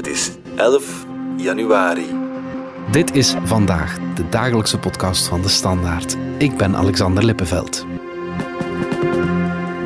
Het 0.00 0.08
is 0.08 0.30
11 0.56 1.06
januari. 1.36 2.06
Dit 2.90 3.14
is 3.14 3.34
vandaag 3.44 3.98
de 4.14 4.28
dagelijkse 4.28 4.78
podcast 4.78 5.28
van 5.28 5.42
de 5.42 5.48
Standaard. 5.48 6.16
Ik 6.38 6.56
ben 6.56 6.76
Alexander 6.76 7.24
Lippenveld. 7.24 7.86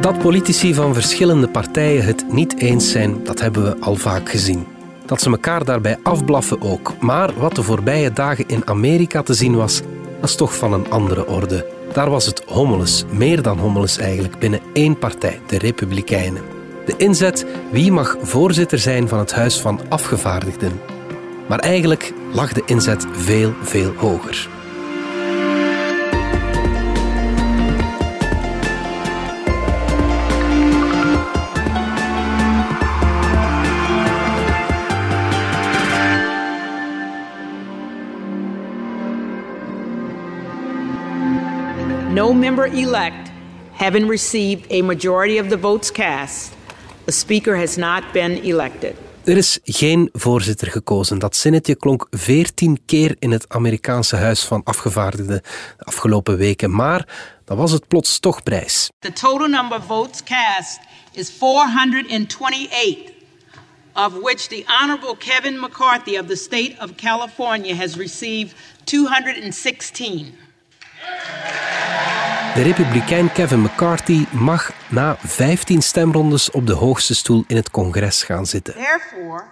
Dat 0.01 0.19
politici 0.19 0.75
van 0.75 0.95
verschillende 0.95 1.49
partijen 1.49 2.05
het 2.05 2.33
niet 2.33 2.59
eens 2.59 2.91
zijn, 2.91 3.25
dat 3.25 3.41
hebben 3.41 3.63
we 3.63 3.77
al 3.81 3.95
vaak 3.95 4.29
gezien. 4.29 4.67
Dat 5.07 5.21
ze 5.21 5.31
elkaar 5.31 5.65
daarbij 5.65 5.99
afblaffen 6.03 6.63
ook. 6.63 6.93
Maar 7.01 7.35
wat 7.39 7.55
de 7.55 7.63
voorbije 7.63 8.13
dagen 8.13 8.49
in 8.49 8.69
Amerika 8.69 9.23
te 9.23 9.35
zien 9.35 9.57
was, 9.57 9.83
was 10.21 10.35
toch 10.35 10.57
van 10.57 10.73
een 10.73 10.91
andere 10.91 11.27
orde. 11.27 11.67
Daar 11.93 12.11
was 12.11 12.27
het 12.27 12.45
hommeles, 12.47 13.05
meer 13.11 13.43
dan 13.43 13.59
hommeles 13.59 13.99
eigenlijk, 13.99 14.39
binnen 14.39 14.61
één 14.73 14.99
partij, 14.99 15.41
de 15.47 15.59
Republikeinen. 15.59 16.54
De 16.87 16.95
inzet 16.97 17.47
wie 17.71 17.93
mag 17.93 18.17
voorzitter 18.21 18.79
zijn 18.79 19.09
van 19.09 19.19
het 19.19 19.33
Huis 19.33 19.61
van 19.61 19.81
Afgevaardigden. 19.89 20.81
Maar 21.49 21.59
eigenlijk 21.59 22.13
lag 22.33 22.53
de 22.53 22.63
inzet 22.67 23.07
veel, 23.13 23.53
veel 23.63 23.93
hoger. 23.97 24.49
no 42.15 42.33
member 42.33 42.67
elect 42.67 43.33
having 43.73 44.09
received 44.09 44.71
a 44.73 44.81
majority 44.83 45.39
of 45.39 45.49
the 45.49 45.59
votes 45.59 45.91
cast, 45.91 46.54
the 47.05 47.13
Speaker 47.13 47.57
has 47.57 47.77
not 47.77 48.13
been 48.13 48.43
elected. 48.43 48.95
Er 49.25 49.37
is 49.37 49.59
geen 49.65 50.09
voorzitter 50.13 50.71
gekozen. 50.71 51.19
Dat 51.19 51.37
zinnetje 51.37 51.75
klonk 51.75 52.07
veertien 52.11 52.79
keer 52.87 53.17
in 53.19 53.31
het 53.31 53.45
Amerikaanse 53.49 54.17
Huis 54.17 54.45
van 54.45 54.61
Afgevaardigden 54.65 55.27
de 55.27 55.43
afgelopen 55.85 56.37
weken. 56.37 56.75
Maar 56.75 57.09
dan 57.45 57.57
was 57.57 57.71
het 57.71 57.89
plots 57.89 58.19
toch 58.19 58.43
prijs. 58.43 58.91
The 58.99 59.13
total 59.13 59.49
number 59.49 59.79
of 59.79 59.87
votes 59.87 60.23
cast 60.23 60.81
is 61.13 61.31
428, 61.39 63.13
of 63.95 64.13
which 64.23 64.47
the 64.47 64.65
Honorable 64.67 65.17
Kevin 65.17 65.61
McCarthy 65.61 66.19
of 66.19 66.27
the 66.27 66.37
state 66.37 66.75
of 66.81 66.95
California 66.97 67.75
has 67.75 67.97
received 67.97 68.55
216. 68.85 70.35
De 72.55 72.63
republikein 72.63 73.33
Kevin 73.33 73.61
McCarthy 73.61 74.27
mag 74.31 74.73
na 74.89 75.17
15 75.19 75.83
stemrondes 75.83 76.51
op 76.51 76.67
de 76.67 76.73
hoogste 76.73 77.15
stoel 77.15 77.45
in 77.47 77.57
het 77.57 77.71
congres 77.71 78.23
gaan 78.23 78.47
zitten. 78.47 78.75
Therefore, 78.75 79.45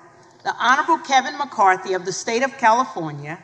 the 0.42 0.52
Honorable 0.58 1.00
Kevin 1.06 1.34
McCarthy 1.38 1.94
of 1.94 2.02
the 2.04 2.12
state 2.12 2.44
of 2.44 2.56
California, 2.56 3.38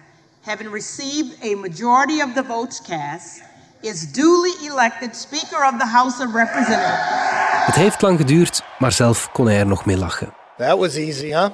having 0.45 0.73
received 0.73 1.45
a 1.45 1.57
majority 1.57 2.23
of 2.23 2.33
the 2.35 2.45
votes 2.45 2.83
cast, 2.83 3.43
is 3.81 4.13
duly 4.13 4.55
elected 4.71 5.17
Speaker 5.17 5.65
of 5.73 5.79
the 5.79 5.87
House 5.87 6.27
of 6.27 6.35
Representatives. 6.35 7.67
Het 7.67 7.75
heeft 7.75 8.03
lang 8.03 8.19
geduurd, 8.19 8.63
maar 8.79 8.93
zelf 8.93 9.31
kon 9.33 9.47
hij 9.47 9.59
er 9.59 9.67
nog 9.67 9.85
mee 9.85 9.97
lachen. 9.97 10.35
That 10.57 10.79
was 10.79 10.95
easy, 10.95 11.27
huh? 11.27 11.49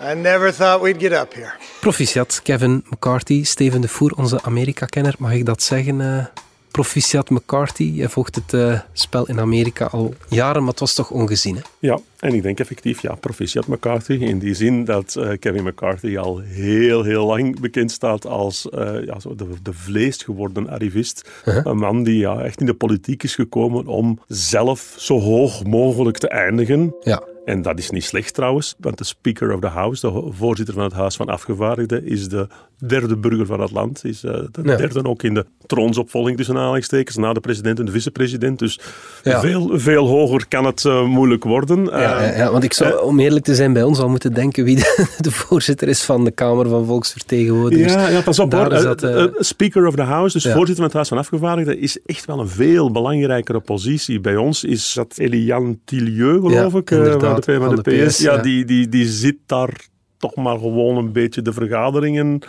I 0.00 0.14
never 0.14 0.52
thought 0.52 0.80
we'd 0.82 1.00
get 1.00 1.12
up 1.12 1.34
here. 1.34 1.52
Proficiat, 1.80 2.40
Kevin 2.42 2.84
McCarthy. 2.90 3.44
Steven 3.44 3.80
de 3.80 3.88
Voer, 3.88 4.12
onze 4.16 4.42
Amerika-kenner. 4.42 5.14
Mag 5.18 5.32
ik 5.32 5.46
dat 5.46 5.62
zeggen? 5.62 6.00
Uh, 6.00 6.24
proficiat 6.70 7.30
McCarthy. 7.30 7.82
Jij 7.94 8.08
volgt 8.08 8.34
het 8.34 8.52
uh, 8.52 8.80
spel 8.92 9.26
in 9.28 9.40
Amerika 9.40 9.84
al 9.84 10.14
jaren, 10.28 10.60
maar 10.60 10.70
het 10.70 10.80
was 10.80 10.94
toch 10.94 11.10
ongezien, 11.10 11.56
hè? 11.56 11.60
Ja, 11.78 11.98
en 12.18 12.34
ik 12.34 12.42
denk 12.42 12.60
effectief, 12.60 13.02
ja, 13.02 13.14
proficiat 13.14 13.66
McCarthy. 13.66 14.12
In 14.12 14.38
die 14.38 14.54
zin 14.54 14.84
dat 14.84 15.14
uh, 15.18 15.30
Kevin 15.38 15.62
McCarthy 15.62 16.18
al 16.18 16.38
heel, 16.38 17.02
heel 17.02 17.26
lang 17.26 17.60
bekend 17.60 17.92
staat 17.92 18.26
als 18.26 18.66
ja, 19.04 19.20
zo 19.20 19.34
de, 19.34 19.46
de 19.62 19.72
vlees 19.72 20.22
geworden 20.22 20.68
arrivist. 20.68 21.28
-huh. 21.44 21.60
Een 21.64 21.78
man 21.78 22.02
die 22.02 22.18
ja, 22.18 22.40
echt 22.40 22.60
in 22.60 22.66
de 22.66 22.74
politiek 22.74 23.22
is 23.22 23.34
gekomen 23.34 23.86
om 23.86 24.20
zelf 24.26 24.94
zo 24.96 25.20
hoog 25.20 25.64
mogelijk 25.64 26.18
te 26.18 26.28
eindigen. 26.28 26.94
Ja. 27.00 27.22
En 27.48 27.62
dat 27.62 27.78
is 27.78 27.90
niet 27.90 28.04
slecht 28.04 28.34
trouwens, 28.34 28.74
want 28.78 28.98
de 28.98 29.04
Speaker 29.04 29.54
of 29.54 29.60
the 29.60 29.66
House, 29.66 30.10
de 30.10 30.32
voorzitter 30.32 30.74
van 30.74 30.82
het 30.84 30.92
Huis 30.92 31.16
van 31.16 31.28
Afgevaardigden, 31.28 32.04
is 32.04 32.28
de 32.28 32.48
derde 32.86 33.16
burger 33.16 33.46
van 33.46 33.60
het 33.60 33.70
land. 33.70 34.04
Is 34.04 34.24
uh, 34.24 34.32
de 34.32 34.62
ja. 34.62 34.76
derde 34.76 35.04
ook 35.04 35.22
in 35.22 35.34
de 35.34 35.46
troonsopvolging 35.66 36.36
tussen 36.36 36.56
aanhalingstekens, 36.56 37.16
na 37.16 37.32
de 37.32 37.40
president 37.40 37.78
en 37.78 37.84
de 37.84 37.92
vicepresident. 37.92 38.58
Dus 38.58 38.80
ja. 39.22 39.40
veel, 39.40 39.78
veel 39.78 40.06
hoger 40.06 40.48
kan 40.48 40.64
het 40.64 40.84
uh, 40.84 41.04
moeilijk 41.04 41.44
worden. 41.44 41.84
Ja, 41.84 42.36
ja, 42.36 42.50
want 42.52 42.64
ik 42.64 42.72
zou, 42.72 43.02
om 43.02 43.20
eerlijk 43.20 43.44
te 43.44 43.54
zijn, 43.54 43.72
bij 43.72 43.82
ons 43.82 43.98
al 43.98 44.08
moeten 44.08 44.34
denken 44.34 44.64
wie 44.64 44.76
de, 44.82 45.06
de 45.18 45.30
voorzitter 45.30 45.88
is 45.88 46.02
van 46.02 46.24
de 46.24 46.30
Kamer 46.30 46.68
van 46.68 46.86
Volksvertegenwoordigers. 46.86 47.92
Ja, 47.92 48.08
ja 48.08 48.20
pas 48.20 48.38
op 48.38 48.52
hoor. 48.52 48.68
Dat, 48.68 49.30
Speaker 49.38 49.86
of 49.86 49.94
the 49.94 50.02
House, 50.02 50.40
dus 50.40 50.52
voorzitter 50.52 50.76
van 50.76 50.84
het 50.84 50.94
Huis 50.94 51.08
van 51.08 51.18
Afgevaardigden, 51.18 51.78
is 51.78 51.98
echt 52.06 52.24
wel 52.24 52.40
een 52.40 52.48
veel 52.48 52.90
belangrijkere 52.90 53.60
positie. 53.60 54.20
Bij 54.20 54.36
ons 54.36 54.64
is 54.64 54.92
dat 54.92 55.14
Eliane 55.18 55.78
Tillieu, 55.84 56.40
geloof 56.40 56.74
ik. 56.74 56.90
Inderdaad 56.90 57.44
de, 57.44 57.56
van 57.56 57.74
de, 57.74 57.82
de 57.82 58.04
PS, 58.04 58.16
PS, 58.16 58.18
ja, 58.18 58.34
ja. 58.34 58.42
Die, 58.42 58.64
die, 58.64 58.88
die 58.88 59.06
zit 59.06 59.36
daar 59.46 59.86
toch 60.18 60.34
maar 60.34 60.58
gewoon 60.58 60.96
een 60.96 61.12
beetje 61.12 61.42
de 61.42 61.52
vergaderingen 61.52 62.40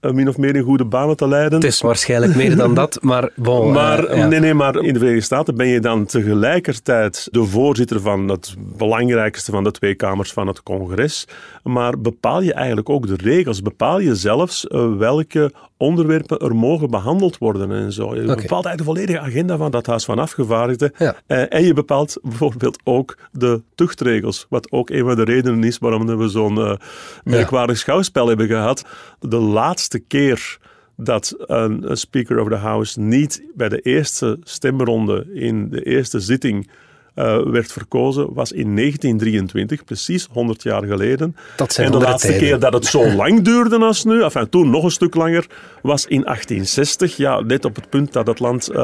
min 0.00 0.28
of 0.28 0.36
meer 0.36 0.56
in 0.56 0.62
goede 0.62 0.84
banen 0.84 1.16
te 1.16 1.28
leiden. 1.28 1.58
Het 1.58 1.68
is 1.68 1.80
waarschijnlijk 1.80 2.34
meer 2.34 2.56
dan 2.56 2.74
dat, 2.74 2.98
maar 3.02 3.30
bon. 3.36 3.72
Maar, 3.78 4.16
ja. 4.16 4.26
nee, 4.26 4.40
nee, 4.40 4.54
maar 4.54 4.76
in 4.76 4.92
de 4.92 4.98
Verenigde 4.98 5.24
Staten 5.24 5.56
ben 5.56 5.66
je 5.66 5.80
dan 5.80 6.06
tegelijkertijd 6.06 7.28
de 7.30 7.44
voorzitter 7.44 8.00
van 8.00 8.28
het 8.28 8.54
belangrijkste 8.58 9.50
van 9.50 9.64
de 9.64 9.70
twee 9.70 9.94
kamers 9.94 10.32
van 10.32 10.46
het 10.46 10.62
congres. 10.62 11.26
Maar 11.62 12.00
bepaal 12.00 12.42
je 12.42 12.52
eigenlijk 12.52 12.88
ook 12.88 13.06
de 13.06 13.16
regels. 13.16 13.62
Bepaal 13.62 14.00
je 14.00 14.14
zelfs 14.14 14.64
uh, 14.68 14.96
welke 14.96 15.52
onderwerpen 15.76 16.38
er 16.38 16.56
mogen 16.56 16.90
behandeld 16.90 17.38
worden 17.38 17.72
en 17.72 17.92
zo. 17.92 18.14
Je 18.14 18.22
okay. 18.22 18.34
bepaalt 18.34 18.64
eigenlijk 18.64 18.78
de 18.78 18.84
volledige 18.84 19.20
agenda 19.20 19.56
van 19.56 19.70
dat 19.70 19.86
Huis 19.86 20.04
van 20.04 20.18
Afgevaardigden. 20.18 20.92
Ja. 20.98 21.14
En 21.26 21.64
je 21.64 21.72
bepaalt 21.72 22.18
bijvoorbeeld 22.22 22.78
ook 22.84 23.18
de 23.32 23.62
tuchtregels, 23.74 24.46
wat 24.48 24.72
ook 24.72 24.90
een 24.90 25.04
van 25.04 25.16
de 25.16 25.24
redenen 25.24 25.64
is 25.64 25.78
waarom 25.78 26.18
we 26.18 26.28
zo'n 26.28 26.78
merkwaardig 27.24 27.78
schouwspel 27.78 28.28
hebben 28.28 28.46
gehad. 28.46 28.84
De 29.20 29.36
laatste 29.36 29.87
keer 29.98 30.58
dat 30.96 31.34
een, 31.38 31.90
een 31.90 31.96
Speaker 31.96 32.40
of 32.40 32.48
the 32.48 32.54
House 32.54 33.00
niet 33.00 33.42
bij 33.54 33.68
de 33.68 33.80
eerste 33.80 34.38
stemronde 34.42 35.26
in 35.34 35.70
de 35.70 35.82
eerste 35.82 36.20
zitting 36.20 36.70
uh, 37.18 37.38
werd 37.44 37.72
verkozen, 37.72 38.34
was 38.34 38.52
in 38.52 38.76
1923, 38.76 39.84
precies 39.84 40.28
100 40.30 40.62
jaar 40.62 40.84
geleden. 40.84 41.36
Dat 41.56 41.72
zijn 41.72 41.86
en 41.86 41.92
de 41.92 42.04
laatste 42.04 42.28
tijden. 42.28 42.48
keer 42.48 42.58
dat 42.58 42.72
het 42.72 42.86
zo 42.86 43.12
lang 43.12 43.42
duurde 43.42 43.78
als 43.78 44.04
nu, 44.04 44.22
enfin, 44.22 44.48
toen 44.48 44.70
nog 44.70 44.84
een 44.84 44.90
stuk 44.90 45.14
langer, 45.14 45.46
was 45.82 46.06
in 46.06 46.22
1860. 46.22 47.16
Ja, 47.16 47.40
net 47.40 47.64
op 47.64 47.74
het 47.74 47.90
punt 47.90 48.12
dat 48.12 48.26
het 48.26 48.38
land 48.38 48.70
uh, 48.70 48.76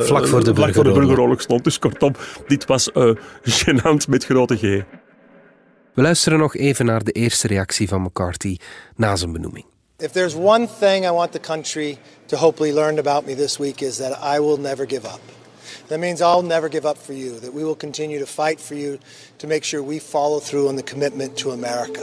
vlak 0.00 0.26
voor 0.26 0.44
de, 0.44 0.54
vlak 0.54 0.74
voor 0.74 0.84
de 0.84 0.92
burgeroorlog 0.92 1.40
stond. 1.40 1.64
Dus 1.64 1.78
kortom, 1.78 2.14
dit 2.46 2.66
was 2.66 2.90
uh, 2.94 3.10
gênant 3.64 4.08
met 4.08 4.24
grote 4.24 4.56
G. 4.56 4.60
We 5.94 6.02
luisteren 6.02 6.38
nog 6.38 6.56
even 6.56 6.86
naar 6.86 7.04
de 7.04 7.12
eerste 7.12 7.46
reactie 7.46 7.88
van 7.88 8.02
McCarthy 8.02 8.56
na 8.96 9.16
zijn 9.16 9.32
benoeming. 9.32 9.69
If 10.02 10.14
there's 10.14 10.34
one 10.34 10.66
thing 10.66 11.04
I 11.04 11.10
want 11.10 11.32
the 11.32 11.38
country 11.38 11.98
to 12.28 12.36
hopefully 12.36 12.72
learn 12.72 12.98
about 12.98 13.26
me 13.26 13.34
this 13.34 13.58
week 13.58 13.82
is 13.82 13.98
that 13.98 14.12
I 14.36 14.40
will 14.40 14.56
never 14.56 14.86
give 14.86 15.04
up. 15.04 15.20
That 15.88 15.98
means 15.98 16.20
I'll 16.20 16.46
never 16.46 16.70
give 16.70 16.88
up 16.88 16.96
for 16.96 17.12
you, 17.12 17.38
that 17.40 17.52
we 17.52 17.64
will 17.64 17.76
continue 17.76 18.18
to 18.18 18.26
fight 18.26 18.60
for 18.60 18.76
you 18.76 18.98
to 19.38 19.46
make 19.46 19.64
sure 19.64 19.82
we 19.82 19.98
follow 19.98 20.40
through 20.40 20.68
on 20.68 20.76
the 20.76 20.82
commitment 20.82 21.36
to 21.36 21.50
America. 21.50 22.00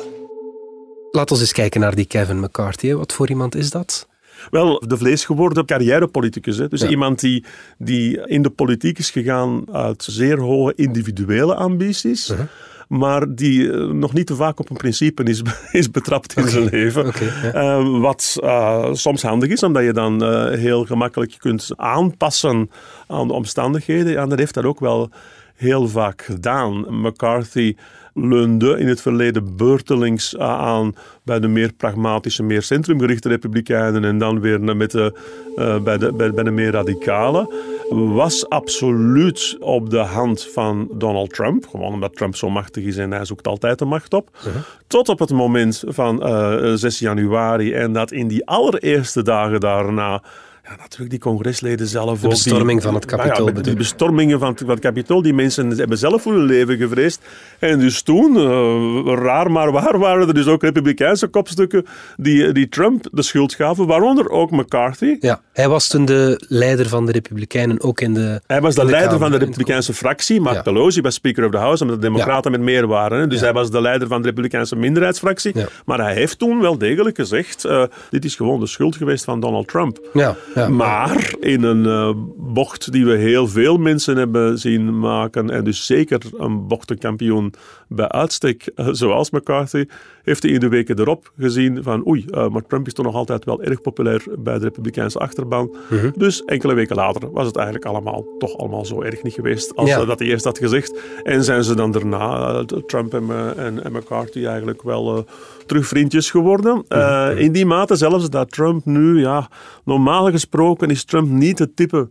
Laten 1.11 1.35
we 1.35 1.41
eens 1.41 1.51
kijken 1.51 1.81
naar 1.81 1.95
die 1.95 2.05
Kevin 2.05 2.39
McCarthy. 2.39 2.93
Wat 2.93 3.13
voor 3.13 3.29
iemand 3.29 3.55
is 3.55 3.69
dat? 3.69 4.07
Wel, 4.49 4.83
de 4.87 4.97
vleesgeworden 4.97 5.65
carrièrepoliticus. 5.65 6.57
Hè? 6.57 6.67
Dus 6.67 6.81
ja. 6.81 6.87
iemand 6.87 7.19
die, 7.19 7.45
die 7.77 8.27
in 8.27 8.41
de 8.41 8.49
politiek 8.49 8.97
is 8.97 9.09
gegaan 9.09 9.63
uit 9.71 10.03
zeer 10.03 10.39
hoge 10.39 10.73
individuele 10.75 11.55
ambities. 11.55 12.29
Uh 12.29 12.37
-huh 12.37 12.47
maar 12.87 13.35
die 13.35 13.59
uh, 13.59 13.91
nog 13.91 14.13
niet 14.13 14.27
te 14.27 14.35
vaak 14.35 14.59
op 14.59 14.69
een 14.69 14.77
principe 14.77 15.23
is, 15.23 15.41
is 15.71 15.91
betrapt 15.91 16.33
in 16.35 16.41
okay. 16.41 16.53
zijn 16.53 16.69
leven. 16.69 17.05
Okay, 17.05 17.27
ja. 17.43 17.79
uh, 17.79 17.99
wat 17.99 18.37
uh, 18.43 18.93
soms 18.93 19.21
handig 19.21 19.49
is, 19.49 19.63
omdat 19.63 19.83
je 19.83 19.93
dan 19.93 20.23
heel 20.53 20.85
gemakkelijk 20.85 21.35
kunt 21.37 21.69
aanpassen 21.75 22.69
aan 23.07 23.27
de 23.27 23.33
omstandigheden. 23.33 24.17
En 24.17 24.29
dat 24.29 24.39
heeft 24.39 24.53
dat 24.53 24.65
ook 24.65 24.79
wel 24.79 25.09
heel 25.55 25.87
vaak 25.87 26.21
gedaan. 26.21 26.85
McCarthy 26.89 27.75
leunde 28.17 28.79
in 28.79 28.87
het 28.87 29.01
verleden 29.01 29.55
beurtelings 29.55 30.37
aan 30.37 30.95
bij 31.23 31.39
de 31.39 31.47
meer 31.47 31.73
pragmatische, 31.73 32.43
meer 32.43 32.61
centrumgerichte 32.61 33.29
republikeinen 33.29 34.03
en 34.03 34.17
dan 34.17 34.39
weer 34.39 34.61
met 34.61 34.91
de, 34.91 35.13
uh, 35.55 35.79
bij, 35.79 35.97
de, 35.97 36.13
bij, 36.13 36.31
bij 36.31 36.43
de 36.43 36.51
meer 36.51 36.71
radicale. 36.71 37.53
Was 37.89 38.49
absoluut 38.49 39.57
op 39.59 39.89
de 39.89 39.97
hand 39.97 40.43
van 40.53 40.87
Donald 40.91 41.33
Trump. 41.33 41.67
Gewoon 41.67 41.93
omdat 41.93 42.15
Trump 42.15 42.35
zo 42.35 42.49
machtig 42.49 42.83
is 42.83 42.97
en 42.97 43.11
hij 43.11 43.25
zoekt 43.25 43.47
altijd 43.47 43.79
de 43.79 43.85
macht 43.85 44.13
op. 44.13 44.29
Uh 44.35 44.43
-huh. 44.43 44.61
Tot 44.87 45.09
op 45.09 45.19
het 45.19 45.31
moment 45.31 45.83
van 45.87 46.27
uh, 46.27 46.73
6 46.73 46.99
januari 46.99 47.73
en 47.73 47.93
dat 47.93 48.11
in 48.11 48.27
die 48.27 48.45
allereerste 48.45 49.23
dagen 49.23 49.59
daarna 49.59 50.21
ja, 50.69 50.75
natuurlijk 50.75 51.09
die 51.09 51.19
congresleden 51.19 51.87
zelf 51.87 52.19
De 52.19 52.27
bestorming 52.27 52.79
die, 52.79 52.87
van 52.89 52.93
het 52.93 53.09
Ja, 53.09 53.17
Capitool 53.17 53.47
ja, 53.47 53.61
je? 53.63 53.73
bestormingen 53.73 54.39
van 54.39 54.49
het, 54.49 54.59
van 54.59 54.69
het 54.69 54.79
Capitool, 54.79 55.21
die 55.21 55.33
mensen 55.33 55.69
hebben 55.69 55.97
zelf 55.97 56.21
voor 56.21 56.33
hun 56.33 56.45
leven 56.45 56.77
gevreesd. 56.77 57.21
En 57.59 57.79
dus 57.79 58.01
toen, 58.01 58.37
eh, 58.37 59.13
raar 59.23 59.51
maar 59.51 59.71
waar, 59.71 59.99
waren 59.99 60.27
er 60.27 60.33
dus 60.33 60.47
ook 60.47 60.61
republikeinse 60.61 61.27
kopstukken 61.27 61.85
die, 62.17 62.51
die 62.51 62.69
Trump 62.69 63.07
de 63.11 63.21
schuld 63.21 63.53
gaven, 63.53 63.87
waaronder 63.87 64.29
ook 64.29 64.51
McCarthy. 64.51 65.15
Ja, 65.19 65.41
hij 65.53 65.69
was 65.69 65.87
toen 65.87 66.05
de 66.05 66.45
leider 66.47 66.89
van 66.89 67.05
de 67.05 67.11
Republikeinen, 67.11 67.81
ook 67.81 68.01
in 68.01 68.13
de 68.13 68.41
Hij 68.47 68.61
was 68.61 68.75
de, 68.75 68.85
leider 68.85 69.01
Kamer, 69.01 69.19
van 69.19 69.31
de 69.31 69.37
Republikeinse 69.37 69.93
fractie. 69.93 70.41
Mark 70.41 70.55
Ja. 70.55 70.61
Pelosi 70.61 71.01
was 71.01 71.13
Speaker 71.13 71.45
of 71.45 71.51
the 71.51 71.57
House, 71.57 71.83
omdat 71.83 72.01
de 72.01 72.07
Democraten 72.07 72.51
met 72.51 72.61
meer 72.61 72.87
waren. 72.87 73.19
hè. 73.19 73.27
Dus 73.27 73.39
hij 73.39 73.53
was 73.53 73.71
de 73.71 73.81
leider 73.81 74.07
van 74.07 74.21
de 74.21 74.27
Republikeinse 74.27 74.75
minderheidsfractie. 74.75 75.53
Maar 75.85 75.99
hij 75.99 76.13
heeft 76.13 76.39
toen 76.39 76.61
wel 76.61 76.77
degelijk 76.77 77.15
gezegd: 77.15 77.65
eh, 77.65 77.83
dit 78.09 78.25
is 78.25 78.35
gewoon 78.35 78.59
de 78.59 78.67
schuld 78.67 78.95
geweest 78.95 79.23
van 79.23 79.39
Donald 79.39 79.67
Trump. 79.67 79.99
Ja, 80.13 80.35
ja. 80.57 80.69
Maar 80.69 81.33
in 81.39 81.63
een 81.63 81.85
eh, 81.85 82.11
bocht 82.37 82.91
die 82.91 83.05
we 83.05 83.15
heel 83.15 83.47
veel 83.47 83.77
mensen 83.77 84.17
hebben 84.17 84.57
zien 84.59 84.99
maken, 84.99 85.49
en 85.49 85.63
dus 85.63 85.85
zeker 85.85 86.21
een 86.37 86.67
bochtenkampioen 86.67 87.53
bij 87.87 88.07
uitstek, 88.07 88.71
eh, 88.75 88.87
zoals 88.91 89.29
McCarthy, 89.29 89.85
heeft 90.23 90.43
hij 90.43 90.51
in 90.51 90.59
de 90.59 90.67
weken 90.67 90.99
erop 90.99 91.31
gezien 91.37 91.83
van 91.83 92.07
oei, 92.07 92.25
eh, 92.29 92.47
maar 92.47 92.65
Trump 92.67 92.87
is 92.87 92.93
toch 92.93 93.05
nog 93.05 93.15
altijd 93.15 93.45
wel 93.45 93.63
erg 93.63 93.81
populair 93.81 94.23
bij 94.39 94.57
de 94.57 94.63
Republikeinse 94.63 95.19
achterban. 95.19 95.75
Mhm. 95.89 96.11
Dus 96.15 96.43
enkele 96.45 96.73
weken 96.73 96.95
later 96.95 97.31
was 97.31 97.45
het 97.45 97.55
eigenlijk 97.55 97.85
allemaal 97.85 98.25
toch 98.37 98.57
allemaal 98.57 98.85
zo 98.85 99.01
erg 99.01 99.23
niet 99.23 99.33
geweest 99.33 99.75
als 99.75 99.89
Ja. 99.89 100.05
dat 100.05 100.19
hij 100.19 100.27
eerst 100.27 100.45
had 100.45 100.57
gezegd. 100.57 100.99
En 101.23 101.43
zijn 101.43 101.63
ze 101.63 101.75
dan 101.75 101.91
daarna, 101.91 102.63
Trump 102.85 103.13
en, 103.13 103.55
en, 103.57 103.83
en 103.83 103.91
McCarthy, 103.91 104.45
eigenlijk 104.45 104.81
wel 104.81 105.25
terug 105.67 105.87
vriendjes 105.87 106.31
geworden. 106.31 106.83
Eh, 106.87 107.29
in 107.35 107.51
die 107.51 107.65
mate 107.65 107.95
zelfs 107.95 108.29
dat 108.29 108.51
Trump 108.51 108.85
nu, 108.85 109.19
ja, 109.19 109.49
normaal 109.85 110.31
gesproken 110.31 110.89
is 110.89 111.03
Trump 111.03 111.29
niet 111.29 111.59
het 111.59 111.75
type 111.75 112.07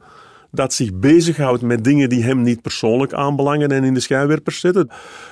dat 0.50 0.72
zich 0.72 0.94
bezighoudt 0.94 1.62
met 1.62 1.84
dingen 1.84 2.08
die 2.08 2.22
hem 2.22 2.42
niet 2.42 2.62
persoonlijk 2.62 3.12
aanbelangen 3.12 3.70
en 3.70 3.84
in 3.84 3.94
de 3.94 4.00
schijnwerpers 4.00 4.60
zitten. 4.60 4.88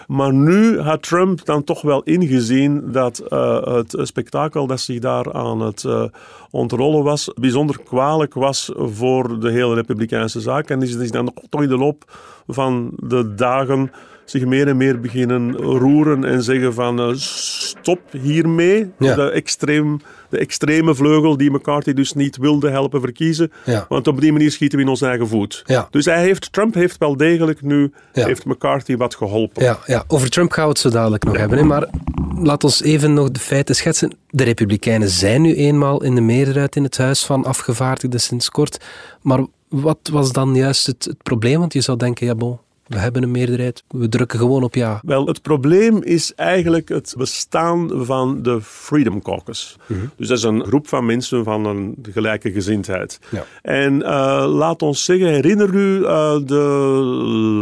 Maar 0.07 0.33
nu 0.33 0.81
had 0.81 1.03
Trump 1.03 1.45
dan 1.45 1.65
toch 1.65 1.83
wel 1.83 2.03
ingezien 2.03 2.93
dat 2.93 3.19
eh, 3.19 3.63
het 3.65 3.97
spektakel 4.03 4.67
dat 4.67 4.81
zich 4.81 4.99
daar 4.99 5.33
aan 5.33 5.61
het 5.61 5.85
eh, 5.85 6.05
ontrollen 6.51 7.03
was, 7.03 7.31
bijzonder 7.41 7.79
kwalijk 7.85 8.35
was 8.35 8.71
voor 8.75 9.41
de 9.41 9.51
hele 9.51 9.75
Republikeinse 9.75 10.41
zaak. 10.41 10.71
En 10.71 10.83
is, 10.83 10.95
is 10.95 11.11
dan 11.11 11.33
toch 11.49 11.63
in 11.63 11.69
de 11.69 11.79
loop 11.79 12.05
van 12.47 12.93
de 12.97 13.35
dagen 13.35 13.91
zich 14.25 14.45
meer 14.45 14.69
en 14.69 14.77
meer 14.77 15.01
beginnen 15.01 15.57
roeren 15.57 16.25
en 16.25 16.43
zeggen 16.43 16.75
van 16.75 17.01
eh, 17.01 17.13
stop 17.15 18.01
hiermee. 18.11 18.91
Ja. 18.99 19.15
De, 19.15 19.31
extreem, 19.31 20.01
de 20.29 20.39
extreme 20.39 20.95
vleugel 20.95 21.37
die 21.37 21.51
McCarthy 21.51 21.93
dus 21.93 22.13
niet 22.13 22.37
wilde 22.37 22.71
helpen 22.71 23.01
verkiezen. 23.01 23.53
Ja. 23.65 23.87
Want 23.89 24.07
op 24.07 24.21
die 24.21 24.33
manier 24.33 24.51
schieten 24.51 24.79
we 24.79 24.85
in 24.85 24.91
ons 24.91 25.01
eigen 25.01 25.29
voet. 25.29 25.63
Ja. 25.67 25.89
Dus 25.91 26.05
hij 26.05 26.23
heeft, 26.23 26.53
Trump 26.53 26.75
heeft 26.75 26.99
wel 26.99 27.17
degelijk 27.17 27.63
nu 27.63 27.93
heeft 28.13 28.45
McCarthy 28.45 28.97
wat 28.97 29.15
geholpen. 29.15 29.63
Ja, 29.63 29.79
ja, 29.87 30.05
over 30.07 30.31
Trump 30.31 30.53
gaan 30.53 30.65
we 30.65 30.71
het 30.71 30.79
zo 30.79 30.91
dadelijk 30.91 31.25
nog 31.25 31.37
hebben. 31.37 31.59
Hè. 31.59 31.65
Maar 31.65 31.89
laat 32.37 32.65
ons 32.65 32.83
even 32.83 33.15
nog 33.15 33.31
de 33.31 33.41
feiten 33.41 33.75
schetsen. 33.75 34.17
De 34.31 34.45
Republikeinen 34.45 35.09
zijn 35.09 35.43
nu 35.43 35.55
eenmaal 35.55 36.03
in 36.03 36.15
de 36.15 36.21
meerderheid 36.21 36.77
in 36.77 36.83
het 36.83 36.99
Huis 36.99 37.25
van 37.25 37.45
Afgevaardigden 37.45 38.21
sinds 38.21 38.51
kort. 38.51 38.85
Maar 39.21 39.47
wat 39.69 39.99
was 40.13 40.33
dan 40.33 40.55
juist 40.55 40.87
het, 40.87 41.05
het 41.05 41.23
probleem? 41.23 41.59
Want 41.59 41.73
je 41.73 41.81
zou 41.81 41.99
denken, 41.99 42.27
ja 42.27 42.35
bon, 42.35 42.59
we 42.87 42.99
hebben 42.99 43.23
een 43.23 43.31
meerderheid, 43.31 43.85
we 43.89 44.09
drukken 44.09 44.39
gewoon 44.39 44.63
op 44.63 44.75
ja. 44.75 45.01
Wel, 45.03 45.27
het 45.27 45.43
probleem 45.43 46.03
is 46.03 46.35
eigenlijk 46.35 46.89
het 46.89 47.15
bestaan 47.17 47.91
van 48.05 48.43
de 48.43 48.61
Freedom 48.63 49.23
Caucus. 49.23 49.77
Dus 50.17 50.29
dat 50.29 50.39
is 50.39 50.45
een 50.45 50.65
groep 50.65 50.89
van 50.89 51.07
mensen 51.07 51.45
van 51.45 51.65
een 51.65 51.97
gelijke 52.13 52.53
gezindheid. 52.53 53.19
Ja. 53.31 53.45
En 53.63 54.03
eh, 54.03 54.45
laat 54.49 54.83
ons 54.83 55.05
zeggen, 55.05 55.29
herinner 55.29 55.75
u 55.75 56.05
eh, 56.05 56.37
de 56.45 56.63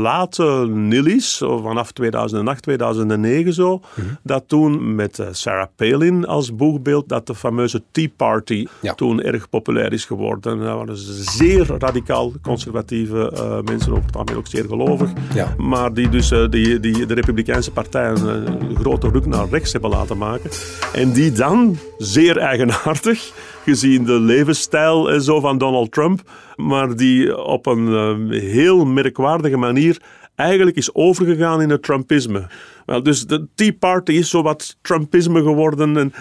late 0.02 0.66
Nillies, 0.68 1.36
vanaf 1.38 1.92
2008, 1.92 2.62
2009 2.62 3.52
zo, 3.52 3.80
dat 4.22 4.44
toen 4.46 4.94
met 4.94 5.18
eh, 5.18 5.26
Sarah 5.30 5.66
Palin 5.76 6.26
als 6.26 6.54
boegbeeld, 6.56 7.08
dat 7.08 7.26
de 7.26 7.34
fameuze 7.34 7.82
Tea 7.90 8.08
Party 8.16 8.66
Ja. 8.80 8.94
toen 8.94 9.22
erg 9.22 9.48
populair 9.48 9.92
is 9.92 10.04
geworden. 10.04 10.58
Dat 10.58 10.74
waren 10.76 10.96
zeer 11.36 11.66
radicaal 11.78 12.32
conservatieve 12.42 13.60
mensen, 13.64 13.92
over 13.92 14.04
het 14.04 14.16
algemeen 14.16 14.38
ook 14.38 14.46
zeer 14.46 14.64
gelovig. 14.64 15.11
Ja. 15.34 15.54
Maar 15.56 15.94
die 15.94 16.08
dus 16.08 16.30
eh, 16.30 16.48
die, 16.50 16.80
die 16.80 17.06
de 17.06 17.14
Republikeinse 17.14 17.70
partij 17.70 18.08
een, 18.08 18.46
eh, 18.46 18.76
grote 18.76 19.08
ruk 19.08 19.26
naar 19.26 19.48
rechts 19.50 19.72
hebben 19.72 19.90
laten 19.90 20.18
maken. 20.18 20.50
En 20.92 21.12
die 21.12 21.32
dan, 21.32 21.76
zeer 21.98 22.38
eigenaardig, 22.38 23.32
gezien 23.64 24.04
de 24.04 24.20
levensstijl 24.20 25.10
en 25.10 25.22
zo 25.22 25.40
van 25.40 25.58
Donald 25.58 25.92
Trump, 25.92 26.20
maar 26.56 26.96
die 26.96 27.36
op 27.44 27.66
een 27.66 27.88
eh, 27.88 28.40
heel 28.40 28.84
merkwaardige 28.84 29.56
manier 29.56 30.02
eigenlijk 30.34 30.76
is 30.76 30.94
overgegaan 30.94 31.62
in 31.62 31.70
het 31.70 31.82
Trumpisme. 31.82 32.46
Wel, 32.86 33.02
dus 33.02 33.26
de 33.26 33.46
Tea 33.54 33.72
Party 33.78 34.12
is 34.12 34.30
zo 34.30 34.42
wat 34.42 34.76
Trumpisme 34.82 35.42
geworden, 35.42 35.96
en, 35.96 36.12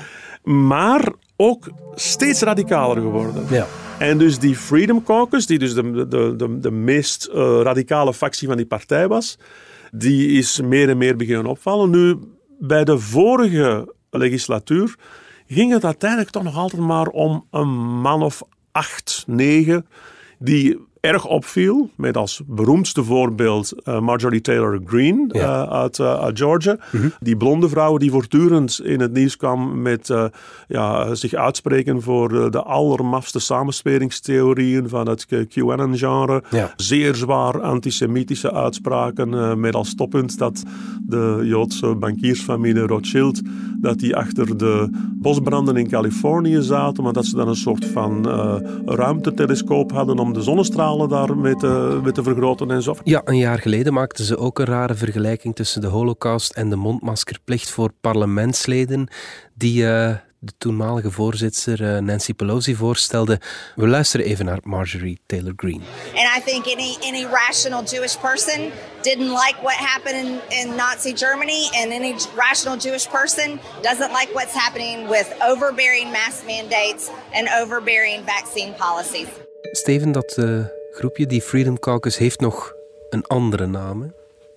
maar 0.53 1.11
ook 1.35 1.69
steeds 1.95 2.41
radicaler 2.41 3.01
geworden. 3.01 3.45
Ja. 3.49 3.67
En 4.01 4.17
dus 4.17 4.39
die 4.39 4.55
Freedom 4.55 5.03
Caucus, 5.03 5.45
die 5.45 5.59
dus 5.59 5.73
de, 5.73 6.07
de, 6.07 6.35
de, 6.35 6.59
de 6.59 6.71
meest 6.71 7.25
eh, 7.25 7.59
radicale 7.63 8.13
factie 8.13 8.47
van 8.47 8.57
die 8.57 8.65
partij 8.65 9.07
was, 9.07 9.37
die 9.91 10.27
is 10.27 10.61
meer 10.61 10.89
en 10.89 10.97
meer 10.97 11.15
beginnen 11.15 11.45
opvallen. 11.45 11.89
Nu, 11.89 12.17
bij 12.59 12.83
de 12.83 12.99
vorige 12.99 13.93
legislatuur 14.09 14.95
ging 15.47 15.71
het 15.71 15.85
uiteindelijk 15.85 16.29
toch 16.29 16.43
nog 16.43 16.57
altijd 16.57 16.81
maar 16.81 17.07
om 17.07 17.47
een 17.51 17.69
man 18.01 18.23
of 18.23 18.41
acht, 18.71 19.23
negen, 19.27 19.85
die 20.39 20.79
erg 21.01 21.25
opviel, 21.25 21.89
met 21.95 22.17
als 22.17 22.41
beroemdste 22.47 23.03
voorbeeld 23.03 23.71
eh, 23.83 23.99
Marjorie 23.99 24.41
Taylor 24.41 24.81
Greene 24.85 25.25
Ja. 25.27 25.63
eh, 25.63 25.71
uit, 25.71 25.99
eh, 25.99 26.19
uit 26.19 26.37
Georgia. 26.37 26.77
Die 27.19 27.37
blonde 27.37 27.69
vrouw 27.69 27.97
die 27.97 28.11
voortdurend 28.11 28.81
in 28.83 28.99
het 28.99 29.13
nieuws 29.13 29.37
kwam 29.37 29.81
met 29.81 30.13
ja, 30.67 31.15
zich 31.15 31.33
uitspreken 31.33 32.01
voor 32.01 32.51
de 32.51 32.61
allermafste 32.63 33.39
samensweringstheorieën 33.39 34.89
van 34.89 35.07
het 35.07 35.25
QAnon-genre. 35.25 36.43
Ja. 36.49 36.73
Zeer 36.75 37.15
zwaar 37.15 37.61
antisemitische 37.61 38.53
uitspraken 38.53 39.59
met 39.59 39.75
als 39.75 39.95
toppunt 39.95 40.37
dat 40.37 40.63
de 41.01 41.41
Joodse 41.43 41.95
bankiersfamilie 41.95 42.81
Rothschild 42.81 43.41
dat 43.79 43.99
die 43.99 44.15
achter 44.15 44.57
de 44.57 44.89
bosbranden 45.13 45.77
in 45.77 45.87
Californië 45.89 46.61
zaten, 46.61 47.03
maar 47.03 47.13
dat 47.13 47.25
ze 47.25 47.35
dan 47.35 47.47
een 47.47 47.55
soort 47.55 47.85
van 47.85 48.27
ruimtetelescoop 48.85 49.91
hadden 49.91 50.19
om 50.19 50.33
de 50.33 50.41
daar 50.97 51.37
mee 51.37 51.55
te, 51.55 51.99
mee 52.03 52.11
te 52.11 52.23
vergroten 52.23 52.71
en 52.71 52.81
zo. 52.81 52.95
Ja, 53.03 53.21
een 53.25 53.37
jaar 53.37 53.59
geleden 53.59 53.93
maakten 53.93 54.25
ze 54.25 54.37
ook 54.37 54.59
een 54.59 54.65
rare 54.65 54.95
vergelijking 54.95 55.55
tussen 55.55 55.81
de 55.81 55.87
holocaust 55.87 56.53
en 56.53 56.69
de 56.69 56.75
mondmaskerplicht 56.75 57.69
voor 57.69 57.91
parlementsleden 58.01 59.07
die 59.53 59.87
eh, 59.87 60.15
de 60.43 60.53
toenmalige 60.57 61.11
voorzitter 61.11 61.95
eh, 61.95 62.01
Nancy 62.01 62.33
Pelosi 62.33 62.75
voorstelde. 62.75 63.39
We 63.75 63.87
luisteren 63.87 64.25
even 64.25 64.45
naar 64.45 64.59
Marjorie 64.63 65.19
Taylor 65.25 65.53
Greene. 65.55 65.83
And 66.15 66.37
I 66.37 66.51
think 66.51 66.65
any 66.65 66.97
any 67.01 67.25
rational 67.25 67.83
Jewish 67.83 68.15
person 68.15 68.71
didn't 69.01 69.29
like 69.29 69.57
what 69.61 69.75
happened 69.75 70.25
in, 70.25 70.39
in 70.59 70.75
Nazi 70.75 71.13
Germany, 71.13 71.69
and 71.81 71.91
any 71.91 72.15
rational 72.35 72.77
Jewish 72.77 73.07
person 73.07 73.59
doesn't 73.81 74.11
like 74.11 74.29
what's 74.33 74.53
happening 74.53 75.09
with 75.09 75.27
overbearing 75.41 76.11
mask 76.11 76.45
mandates 76.45 77.09
and 77.33 77.47
overbearing 77.61 78.25
vaccine 78.25 78.73
policies. 78.73 79.27
Steven, 79.71 80.11
dat 80.11 80.37
eh, 80.37 80.65
groepje, 80.91 81.25
die 81.25 81.41
Freedom 81.41 81.79
Caucus, 81.79 82.17
heeft 82.17 82.39
nog 82.39 82.73
een 83.09 83.25
andere 83.25 83.65
naam. 83.65 84.01
hè? 84.01 84.07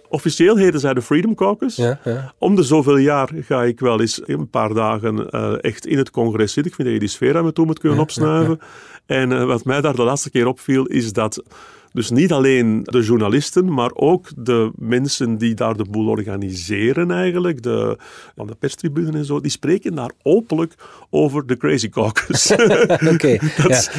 Officieel 0.09 0.57
heten 0.57 0.81
zij 0.81 0.95
de 0.95 1.03
Freedom 1.03 1.35
Caucus. 1.35 1.77
Ja, 1.77 2.01
ja. 2.05 2.35
Om 2.39 2.55
de 2.55 2.63
zoveel 2.63 2.97
jaar 2.97 3.31
ga 3.35 3.63
ik 3.63 3.81
wel 3.81 4.01
eens 4.01 4.21
een 4.25 4.51
paar 4.51 4.75
dagen 4.75 5.31
eh, 5.31 5.53
echt 5.61 5.87
in 5.87 5.99
het 5.99 6.11
congres 6.11 6.53
zitten. 6.53 6.73
Ik 6.73 6.77
vind 6.77 6.89
dat 6.89 6.97
je 6.97 7.05
die 7.05 7.15
sfeer 7.15 7.37
aan 7.37 7.45
me 7.45 7.53
toe 7.53 7.67
moet 7.67 7.79
kunnen 7.79 7.99
opsnuiven. 7.99 8.59
En 9.07 9.33
eh, 9.33 9.45
wat 9.45 9.65
mij 9.65 9.81
daar 9.81 9.97
de 9.97 10.03
laatste 10.03 10.31
keer 10.31 10.47
opviel, 10.47 10.85
is 10.85 11.13
dat 11.13 11.43
dus 11.95 12.11
niet 12.11 12.33
alleen 12.33 12.81
de 12.83 13.03
journalisten, 13.03 13.73
maar 13.73 13.91
ook 13.95 14.29
de 14.37 14.71
mensen 14.77 15.39
die 15.39 15.55
daar 15.55 15.77
de 15.77 15.85
boel 15.91 16.09
organiseren 16.09 17.11
eigenlijk, 17.11 17.63
de, 17.63 17.99
van 18.37 18.47
de 18.47 18.55
perstribune 18.55 19.19
en 19.19 19.25
zo, 19.25 19.41
die 19.41 19.51
spreken 19.51 19.95
daar 19.95 20.11
openlijk 20.23 20.75
over 21.11 21.47
de 21.47 21.57
Crazy 21.57 21.89
Caucus. 21.89 22.53
Oké, 23.15 23.39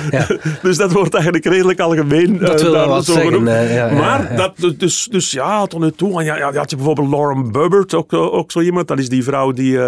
ja. 0.10 0.28
Dus 0.62 0.78
dat 0.78 0.92
wordt 0.92 1.14
eigenlijk 1.14 1.46
redelijk 1.46 1.80
algemeen 1.80 2.38
Dat 2.38 2.56
eh, 2.56 2.62
wil 2.62 2.72
daar 2.72 2.88
wat 2.88 3.06
zo 3.06 3.14
zeggen, 3.14 3.48
eh, 3.48 3.76
ja, 3.76 3.92
maar. 3.92 4.36
Dat, 4.36 4.76
dus, 4.78 5.08
dus 5.12 5.32
ja, 5.32 5.66
tot 5.66 5.80
nu 5.80 5.92
toe. 5.92 6.20
En 6.20 6.26
ja, 6.26 6.38
ja, 6.38 6.52
je 6.52 6.58
had 6.58 6.70
je 6.70 6.76
bijvoorbeeld 6.76 7.10
Lauren 7.10 7.52
Burbert, 7.52 7.94
ook, 7.94 8.14
eh, 8.14 8.34
ook 8.34 8.52
zo 8.52 8.62
iemand. 8.62 8.88
Dat 8.88 9.00
is 9.00 9.10
die 9.10 9.24
vrouw 9.24 9.52
die 9.52 9.80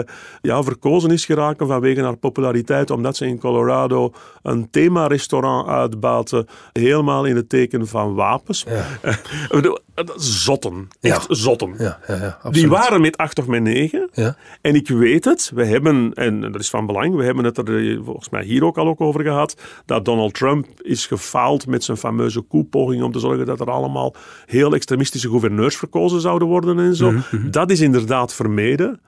ja, 0.41 0.63
verkozen 0.63 1.11
is 1.11 1.25
geraken 1.25 1.67
vanwege 1.67 2.01
haar 2.01 2.17
populariteit, 2.17 2.89
omdat 2.89 3.17
ze 3.17 3.25
in 3.27 3.39
Colorado 3.39 4.13
een 4.43 4.69
themarestaurant 4.69 5.67
uitbaatte, 5.67 6.45
helemaal 6.71 7.25
in 7.25 7.35
het 7.35 7.49
teken 7.49 7.87
van 7.87 7.96
van 7.97 8.15
wapens. 8.15 8.65
Bedoel, 9.49 9.79
zotten. 10.15 10.87
Echt 11.01 11.25
Ja. 11.27 11.35
zotten. 11.35 11.73
Ja, 11.77 11.99
ja, 12.07 12.15
ja, 12.15 12.27
absoluut. 12.27 12.53
Die 12.53 12.67
waren 12.67 13.01
met 13.01 13.17
acht 13.17 13.39
of 13.39 13.47
met 13.47 13.61
negen. 13.61 14.09
Ja. 14.13 14.35
En 14.61 14.75
ik 14.75 14.87
weet 14.87 15.25
het, 15.25 15.51
we 15.55 15.65
hebben, 15.65 16.13
en 16.13 16.41
dat 16.41 16.59
is 16.61 16.69
van 16.69 16.85
belang, 16.85 17.15
we 17.15 17.23
hebben 17.23 17.43
het 17.43 17.57
er 17.57 17.89
eh, 17.91 17.99
volgens 18.03 18.29
mij 18.29 18.43
hier 18.43 18.65
ook 18.65 18.77
al 18.77 18.87
ook 18.87 19.01
over 19.01 19.21
gehad, 19.21 19.55
dat 19.85 20.05
Donald 20.05 20.33
Trump 20.33 20.67
is 20.81 21.05
gefaald 21.05 21.67
met 21.67 21.83
zijn 21.83 21.97
fameuze 21.97 22.41
koepoging 22.41 23.03
om 23.03 23.11
te 23.11 23.19
zorgen 23.19 23.45
dat 23.45 23.59
er 23.59 23.71
allemaal 23.71 24.15
heel 24.45 24.73
extremistische 24.73 25.29
gouverneurs 25.29 25.77
verkozen 25.77 26.21
zouden 26.21 26.47
worden 26.47 26.79
en 26.79 26.95
zo. 26.95 27.13
Dat 27.49 27.71
is 27.71 27.79
inderdaad 27.81 28.33
vermeden. 28.33 28.99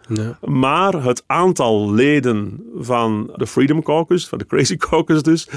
Maar 0.42 1.04
het 1.04 1.24
aantal 1.26 1.92
leden 1.94 2.64
van 2.78 3.32
de 3.36 3.48
Freedom 3.48 3.84
Caucus, 3.84 4.28
van 4.28 4.38
de 4.38 4.46
Crazy 4.46 4.78
Caucus 4.78 5.24
dus, 5.24 5.48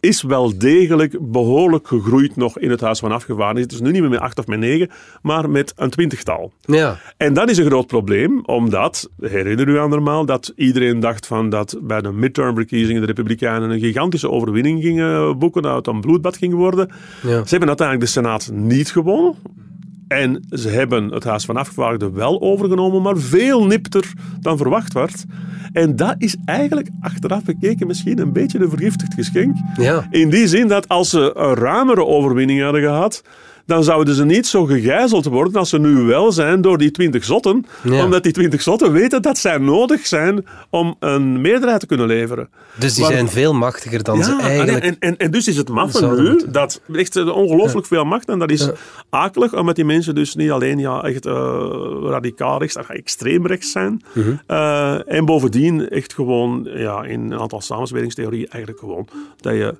is 0.00 0.22
wel 0.22 0.58
degelijk 0.58 1.16
behoorlijk 1.20 1.88
gegroeid 1.88 2.36
nog 2.36 2.58
in 2.58 2.70
het 2.70 2.80
Huis 2.80 2.98
van 2.98 3.12
Afgevaardigden. 3.12 3.62
Het 3.62 3.72
is 3.72 3.80
nu 3.80 3.90
niet 3.90 4.00
meer 4.00 4.10
met 4.10 4.20
acht 4.20 4.38
of 4.38 4.46
met 4.46 4.58
maar 5.22 5.50
met 5.50 5.72
een 5.76 5.90
twintigtal. 5.90 6.52
Ja, 6.60 6.98
En 7.16 7.32
dat 7.32 7.50
is 7.50 7.58
een 7.58 7.66
groot 7.66 7.86
probleem, 7.86 8.44
omdat, 8.44 9.10
herinner 9.20 9.68
u 9.68 9.78
andermaal, 9.78 10.26
dat 10.26 10.52
iedereen 10.56 11.00
dacht 11.00 11.26
van 11.26 11.48
dat 11.48 11.78
bij 11.82 12.00
de 12.00 12.12
midtermverkiezingen 12.12 13.00
de 13.00 13.06
Republikeinen 13.06 13.70
een 13.70 13.80
gigantische 13.80 14.30
overwinning 14.30 14.82
gingen 14.82 15.38
boeken, 15.38 15.62
dat 15.62 15.76
het 15.76 15.86
een 15.86 16.00
bloedbad 16.00 16.36
ging 16.36 16.54
worden. 16.54 16.90
Ja. 17.22 17.44
Ze 17.44 17.50
hebben 17.50 17.68
uiteindelijk 17.68 18.06
de 18.06 18.12
Senaat 18.12 18.50
niet 18.52 18.90
gewonnen. 18.90 19.34
En 20.08 20.44
ze 20.50 20.68
hebben 20.68 21.08
het 21.08 21.24
Huis 21.24 21.44
van 21.44 21.56
Afgevaardigden 21.56 22.14
wel 22.14 22.40
overgenomen, 22.40 23.02
maar 23.02 23.16
veel 23.16 23.66
nipter 23.66 24.12
dan 24.40 24.56
verwacht 24.56 24.92
werd. 24.92 25.24
En 25.72 25.96
dat 25.96 26.14
is 26.18 26.36
eigenlijk 26.44 26.88
achteraf 27.00 27.44
bekeken 27.44 27.86
misschien 27.86 28.18
een 28.18 28.32
beetje 28.32 28.58
een 28.58 28.68
vergiftigd 28.68 29.14
geschenk. 29.14 29.56
Ja. 29.76 30.06
In 30.10 30.30
die 30.30 30.46
zin 30.46 30.68
dat 30.68 30.88
als 30.88 31.10
ze 31.10 31.32
een 31.34 31.54
ruimere 31.54 32.04
overwinning 32.04 32.62
hadden 32.62 32.82
gehad, 32.82 33.22
dan 33.66 33.84
zouden 33.84 34.14
ze 34.14 34.24
niet 34.24 34.46
zo 34.46 34.64
gegijzeld 34.64 35.24
worden 35.24 35.54
als 35.54 35.68
ze 35.68 35.78
nu 35.78 35.94
wel 36.02 36.32
zijn 36.32 36.60
door 36.60 36.78
die 36.78 36.90
twintig 36.90 37.24
zotten. 37.24 37.66
Ja. 37.82 38.04
Omdat 38.04 38.22
die 38.22 38.32
twintig 38.32 38.62
zotten 38.62 38.92
weten 38.92 39.22
dat 39.22 39.38
zij 39.38 39.58
nodig 39.58 40.06
zijn 40.06 40.46
om 40.70 40.96
een 40.98 41.40
meerderheid 41.40 41.80
te 41.80 41.86
kunnen 41.86 42.06
leveren. 42.06 42.48
dus 42.78 42.94
die 42.94 43.02
Maar- 43.02 43.12
zijn 43.12 43.28
veel 43.28 43.54
machtiger 43.54 44.02
dan 44.02 44.24
ze 44.24 44.36
eigenlijk... 44.40 44.84
en, 44.84 44.96
en, 44.98 45.16
en 45.16 45.30
dus 45.30 45.48
is 45.48 45.56
het 45.56 45.68
maffe 45.68 46.06
nu 46.06 46.28
moeten. 46.30 46.52
dat 46.52 46.80
echt 46.92 47.16
eh, 47.16 47.36
ongelooflijk 47.36 47.86
veel 47.86 48.04
macht. 48.04 48.28
En 48.28 48.38
dat 48.38 48.50
is 48.50 48.68
akelig, 49.10 49.54
omdat 49.54 49.76
die 49.76 49.84
mensen 49.84 50.14
dus 50.14 50.34
niet 50.34 50.50
alleen 50.50 50.78
ja, 50.78 51.02
echt 51.02 51.26
eh, 51.26 51.66
radicaal 52.02 52.58
rechts, 52.58 52.74
maar 52.76 52.88
extreem 52.88 53.46
rechts 53.46 53.70
zijn. 53.72 54.02
Mhm. 54.12 54.32
Eh, 54.46 55.12
en 55.12 55.24
bovendien 55.24 55.88
echt 55.88 56.14
gewoon 56.14 56.68
ja, 56.74 57.04
in 57.04 57.20
een 57.32 57.40
aantal 57.40 57.60
samensweringstheorieën 57.60 58.46
eigenlijk 58.48 58.78
gewoon 58.78 59.08
dat 59.40 59.52
je 59.54 59.74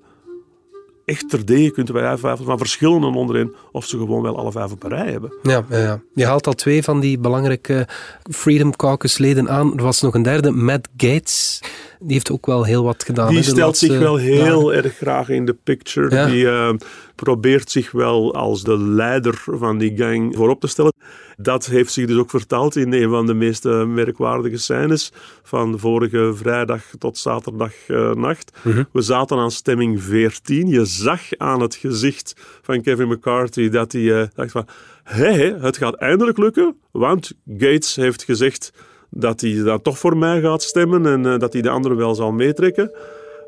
echt 1.04 1.28
terdege 1.28 1.70
kunt 1.70 1.86
twijfelen 1.86 2.36
van 2.36 2.58
verschillen 2.58 3.02
onderin 3.14 3.54
of 3.72 3.86
ze 3.86 3.96
gewoon 3.96 4.22
wel 4.22 4.38
alle 4.38 4.52
vijf 4.52 4.70
een 4.78 4.90
rij 4.90 5.10
hebben. 5.10 5.32
Ja, 5.42 5.64
ja. 5.70 6.00
Je 6.14 6.26
haalt 6.26 6.46
al 6.46 6.52
twee 6.52 6.82
van 6.82 7.00
die 7.00 7.18
belangrijke 7.18 7.88
Freedom 8.30 8.76
Caucus 8.76 9.18
leden 9.18 9.48
aan. 9.48 9.76
Er 9.76 9.82
was 9.82 10.00
nog 10.00 10.14
een 10.14 10.22
derde, 10.22 10.50
Matt 10.50 10.88
Gates. 10.96 11.60
Die 12.02 12.12
heeft 12.12 12.30
ook 12.30 12.46
wel 12.46 12.64
heel 12.64 12.84
wat 12.84 13.04
gedaan. 13.04 13.28
Die 13.28 13.42
stelt 13.42 13.58
laatste 13.58 13.86
zich 13.86 13.98
wel 13.98 14.16
heel 14.16 14.74
erg 14.74 14.96
graag 14.96 15.28
in 15.28 15.44
de 15.44 15.56
picture. 15.64 16.14
Ja. 16.14 16.26
Die 16.26 16.48
eh, 16.48 16.74
probeert 17.14 17.70
zich 17.70 17.90
wel 17.90 18.34
als 18.34 18.62
de 18.62 18.78
leider 18.78 19.42
van 19.46 19.78
die 19.78 19.96
gang 19.96 20.36
voorop 20.36 20.60
te 20.60 20.66
stellen. 20.66 20.92
Dat 21.36 21.66
heeft 21.66 21.92
zich 21.92 22.06
dus 22.06 22.16
ook 22.16 22.30
vertaald 22.30 22.76
in 22.76 22.92
een 22.92 23.10
van 23.10 23.26
de 23.26 23.34
meest 23.34 23.64
eh, 23.64 23.84
merkwaardige 23.84 24.56
scènes 24.56 25.12
van 25.42 25.78
vorige 25.78 26.32
vrijdag 26.34 26.82
tot 26.98 27.18
zaterdagnacht. 27.18 28.52
Mhm. 28.62 28.84
We 28.92 29.02
zaten 29.02 29.38
aan 29.38 29.50
stemming 29.50 30.02
14. 30.02 30.68
Je 30.68 30.84
zag 30.84 31.20
aan 31.36 31.60
het 31.60 31.74
gezicht 31.74 32.34
van 32.62 32.82
Kevin 32.82 33.08
McCarthy 33.08 33.68
dat 33.68 33.92
hij 33.92 34.20
eh, 34.20 34.28
dacht 34.34 34.50
van... 34.50 34.66
Hé, 35.02 35.32
hé, 35.32 35.56
het 35.60 35.76
gaat 35.76 35.94
eindelijk 35.94 36.38
lukken, 36.38 36.76
want 36.90 37.32
Gates 37.58 37.96
heeft 37.96 38.22
gezegd 38.22 38.72
dat 39.14 39.40
hij 39.40 39.62
dan 39.62 39.82
toch 39.82 39.98
voor 39.98 40.16
mij 40.16 40.40
gaat 40.40 40.62
stemmen 40.62 41.06
en 41.06 41.26
eh, 41.26 41.38
dat 41.38 41.52
hij 41.52 41.62
de 41.62 41.70
anderen 41.70 41.96
wel 41.96 42.14
zal 42.14 42.32
meetrekken. 42.32 42.90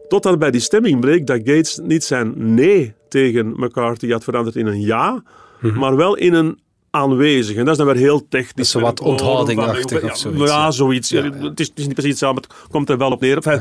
Totdat 0.09 0.39
bij 0.39 0.51
die 0.51 0.61
stemming 0.61 1.01
bleek 1.01 1.27
dat 1.27 1.37
Gates 1.45 1.81
niet 1.83 2.05
zijn 2.05 2.55
nee 2.55 2.95
tegen 3.09 3.53
McCarthy 3.57 4.11
had 4.11 4.25
veranderd 4.25 4.57
in 4.57 4.67
een 4.67 4.81
ja, 4.81 5.23
maar 5.61 5.97
wel 5.97 6.17
in 6.17 6.35
een 6.35 6.59
aanwezig. 6.91 7.57
En 7.57 7.65
dat 7.65 7.73
is 7.73 7.85
dan 7.85 7.87
weer 7.87 8.03
heel 8.03 8.29
technisch. 8.29 8.53
Mhm. 8.53 8.61
is 8.61 8.71
zo 8.71 8.81
wat 8.81 9.01
onthoudingachtig 9.01 10.03
of 10.03 10.17
zoiets, 10.17 10.51
Ja, 10.51 10.71
zoiets. 10.71 11.09
Ja, 11.09 11.25
Ja, 11.25 11.31
ja. 11.35 11.49
Het, 11.49 11.61
is, 11.61 11.67
het 11.69 11.79
is 11.79 11.85
niet 11.85 11.95
precies 11.95 12.11
hetzelfde, 12.11 12.41
maar 12.41 12.59
het 12.59 12.71
komt 12.71 12.91
er 12.91 12.99
wel 12.99 13.11
op 13.11 13.21
neer. 13.21 13.37
Enfin, 13.37 13.61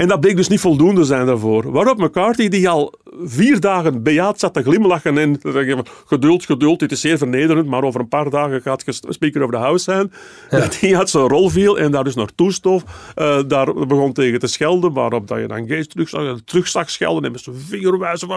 En 0.00 0.08
dat 0.08 0.20
bleek 0.20 0.36
dus 0.36 0.48
niet 0.48 0.60
voldoende 0.60 1.04
zijn 1.04 1.26
daarvoor. 1.26 1.72
Waarop 1.72 1.98
McCarthy, 1.98 2.48
die 2.48 2.68
al 2.68 2.94
vier 3.24 3.60
dagen 3.60 4.02
bejaard 4.02 4.40
zat 4.40 4.54
te 4.54 4.62
glimlachen 4.62 5.18
en 5.18 5.40
te 5.40 5.52
zeggen 5.52 5.84
geduld, 6.06 6.44
geduld, 6.44 6.78
dit 6.78 6.92
is 6.92 7.00
zeer 7.00 7.18
vernederend, 7.18 7.66
maar 7.66 7.82
over 7.82 8.00
een 8.00 8.08
paar 8.08 8.30
dagen 8.30 8.62
gaat 8.62 8.84
Speaker 9.08 9.44
of 9.44 9.50
the 9.50 9.56
House 9.56 9.84
zijn. 9.84 10.12
Dat 10.50 10.80
hij 10.80 10.96
uit 10.96 11.10
zijn 11.10 11.28
rol 11.28 11.48
viel 11.48 11.78
en 11.78 11.90
daar 11.90 12.04
dus 12.04 12.14
naartoe 12.14 12.52
stoof. 12.52 12.84
eh, 13.14 13.38
daar 13.46 13.74
begon 13.74 14.12
tegen 14.12 14.38
te 14.38 14.46
schelden, 14.46 14.92
waarop 14.92 15.28
dat 15.28 15.38
je 15.38 15.46
dan 15.46 15.68
Gates 15.68 15.86
terug 15.86 16.08
zag, 16.08 16.40
terug 16.44 16.68
zag 16.68 16.90
schelden 16.90 17.24
en 17.24 17.32
met 17.32 17.40
zijn 17.40 17.56
vinger 17.56 17.98
wijzen. 17.98 18.28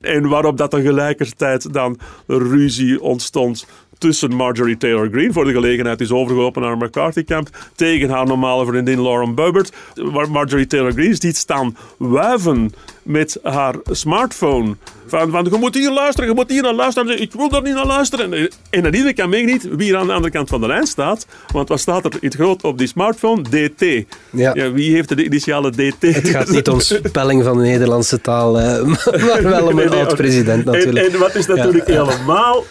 En 0.00 0.28
waarop 0.28 0.56
dat 0.56 0.70
tegelijkertijd 0.70 1.72
dan 1.72 1.98
ruzie 2.26 3.00
ontstond 3.00 3.66
tussen 4.04 4.34
Marjorie 4.34 4.76
Taylor 4.76 5.08
Greene, 5.08 5.32
voor 5.32 5.44
de 5.44 5.52
gelegenheid 5.52 6.00
is 6.00 6.10
overgelopen 6.10 6.62
naar 6.62 6.72
een 6.72 6.78
McCarthy-kamp, 6.78 7.48
tegen 7.74 8.10
haar 8.10 8.26
normale 8.26 8.66
vriendin 8.66 9.02
Lauren 9.02 9.34
Boebert. 9.34 9.72
Waar 9.94 10.30
Marjorie 10.30 10.66
Taylor 10.66 10.92
Greene 10.92 11.14
ziet 11.18 11.36
staan 11.36 11.76
wuiven 11.96 12.74
met 13.02 13.38
haar 13.42 13.74
smartphone. 13.90 14.76
Van, 15.06 15.30
van, 15.30 15.46
je 15.50 15.56
moet 15.58 15.74
hier 15.74 15.92
luisteren, 15.92 16.28
je 16.28 16.34
moet 16.34 16.50
hier 16.50 16.62
naar 16.62 16.74
luisteren. 16.74 17.20
Ik 17.20 17.32
wil 17.32 17.48
daar 17.48 17.62
niet 17.62 17.74
naar 17.74 17.86
luisteren. 17.86 18.32
En, 18.32 18.50
en 18.70 18.82
dat 18.82 18.92
iedereen 18.94 19.14
kan 19.14 19.28
mee 19.28 19.44
niet 19.44 19.68
wie 19.76 19.92
er 19.92 19.98
aan 19.98 20.06
de 20.06 20.12
andere 20.12 20.32
kant 20.32 20.48
van 20.48 20.60
de 20.60 20.66
lijn 20.66 20.86
staat. 20.86 21.26
Want 21.52 21.68
wat 21.68 21.80
staat 21.80 22.04
er 22.04 22.12
in 22.12 22.18
het 22.20 22.34
groot 22.34 22.62
op 22.62 22.78
die 22.78 22.86
smartphone? 22.86 23.42
DT. 23.42 24.04
Ja. 24.30 24.72
wie 24.72 24.94
heeft 24.94 25.16
de 25.16 25.24
initiale 25.24 25.70
DT? 25.70 26.00
Het 26.00 26.28
gaat 26.28 26.48
niet 26.48 26.68
om 26.68 26.80
spelling 26.80 27.44
van 27.44 27.56
de 27.56 27.62
Nederlandse 27.62 28.20
taal, 28.20 28.60
eh, 28.60 28.82
maar 29.26 29.42
wel 29.42 29.66
om 29.66 29.78
een 29.78 29.90
oud-president 29.90 30.66
en- 30.66 30.72
natuurlijk. 30.72 31.12
En, 31.12 31.18
wat 31.18 31.34
is 31.34 31.46
natuurlijk 31.46 31.88
ja. 31.88 32.04
helemaal... 32.04 32.64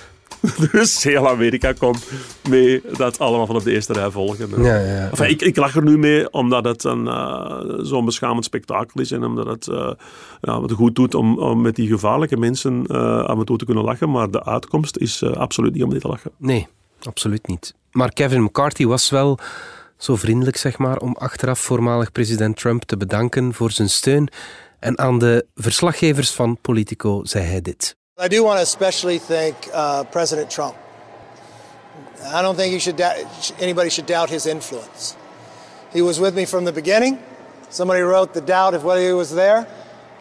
Dus 0.71 1.03
heel 1.03 1.29
Amerika 1.29 1.73
komt 1.73 2.07
mee 2.49 2.81
dat 2.97 3.19
allemaal 3.19 3.45
van 3.45 3.55
op 3.55 3.63
de 3.63 3.71
eerste 3.71 3.93
rij 3.93 4.11
volgen. 4.11 4.63
Ja, 4.63 4.77
ja. 4.77 5.09
Enfin, 5.09 5.29
ik, 5.29 5.41
ik 5.41 5.55
lach 5.55 5.75
er 5.75 5.83
nu 5.83 5.97
mee 5.97 6.31
omdat 6.31 6.65
het 6.65 6.83
een, 6.83 7.07
eh, 7.07 7.61
zo'n 7.77 8.05
beschamend 8.05 8.45
spektakel 8.45 9.01
is 9.01 9.11
en 9.11 9.23
omdat 9.23 9.45
het 9.45 9.67
eh, 9.67 9.91
ja, 10.41 10.61
wat 10.61 10.71
goed 10.71 10.95
doet 10.95 11.15
om, 11.15 11.39
om 11.39 11.61
met 11.61 11.75
die 11.75 11.87
gevaarlijke 11.87 12.37
mensen 12.37 12.85
eh, 12.87 13.23
af 13.23 13.39
en 13.39 13.45
toe 13.45 13.57
te 13.57 13.65
kunnen 13.65 13.83
lachen. 13.83 14.11
Maar 14.11 14.31
de 14.31 14.45
uitkomst 14.45 14.97
is 14.97 15.23
absoluut 15.23 15.73
niet 15.73 15.83
om 15.83 15.89
dit 15.89 16.01
te 16.01 16.07
lachen. 16.07 16.31
Nee, 16.37 16.67
absoluut 17.03 17.47
niet. 17.47 17.73
Maar 17.91 18.13
Kevin 18.13 18.43
McCarthy 18.43 18.85
was 18.85 19.09
wel 19.09 19.39
zo 19.97 20.15
vriendelijk, 20.15 20.57
zeg 20.57 20.77
maar, 20.77 20.97
om 20.97 21.15
achteraf 21.15 21.59
voormalig 21.59 22.11
president 22.11 22.57
Trump 22.57 22.83
te 22.83 22.97
bedanken 22.97 23.53
voor 23.53 23.71
zijn 23.71 23.89
steun. 23.89 24.29
En 24.79 24.99
aan 24.99 25.19
de 25.19 25.45
verslaggevers 25.55 26.31
van 26.31 26.57
Politico 26.61 27.23
zei 27.23 27.45
hij 27.45 27.61
dit. 27.61 27.95
I 28.15 28.27
do 28.27 28.43
want 28.43 28.59
to 28.59 28.61
especially 28.61 29.17
thank 29.17 29.55
uh, 29.73 30.03
President 30.03 30.51
Trump. 30.51 30.75
I 32.23 32.43
don't 32.43 32.55
think 32.55 32.79
should 32.79 33.01
anybody 33.59 33.89
should 33.89 34.05
doubt 34.05 34.29
his 34.29 34.45
influence. 34.45 35.15
He 35.91 36.03
was 36.03 36.19
with 36.19 36.35
me 36.35 36.45
from 36.45 36.65
the 36.65 36.71
beginning. 36.71 37.17
Somebody 37.69 38.01
wrote 38.01 38.35
the 38.35 38.41
doubt 38.41 38.75
of 38.75 38.83
whether 38.83 39.01
he 39.01 39.13
was 39.13 39.31
there, 39.31 39.65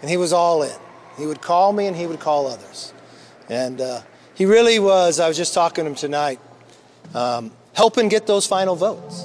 and 0.01 0.11
he 0.11 0.17
was 0.17 0.33
all 0.33 0.63
in. 0.63 0.79
He 1.19 1.27
would 1.27 1.43
call 1.43 1.75
me 1.75 1.87
and 1.87 1.95
he 1.95 2.07
would 2.07 2.19
call 2.19 2.47
others. 2.47 2.95
And 3.51 3.79
uh, 3.79 4.01
he 4.35 4.47
really 4.47 4.79
was, 4.79 5.21
I 5.21 5.29
was 5.29 5.37
just 5.37 5.53
talking 5.53 5.85
to 5.85 5.91
him 5.91 5.95
tonight, 5.95 6.41
um, 7.15 7.51
helping 7.75 8.09
get 8.09 8.27
those 8.27 8.47
final 8.47 8.75
votes. 8.75 9.25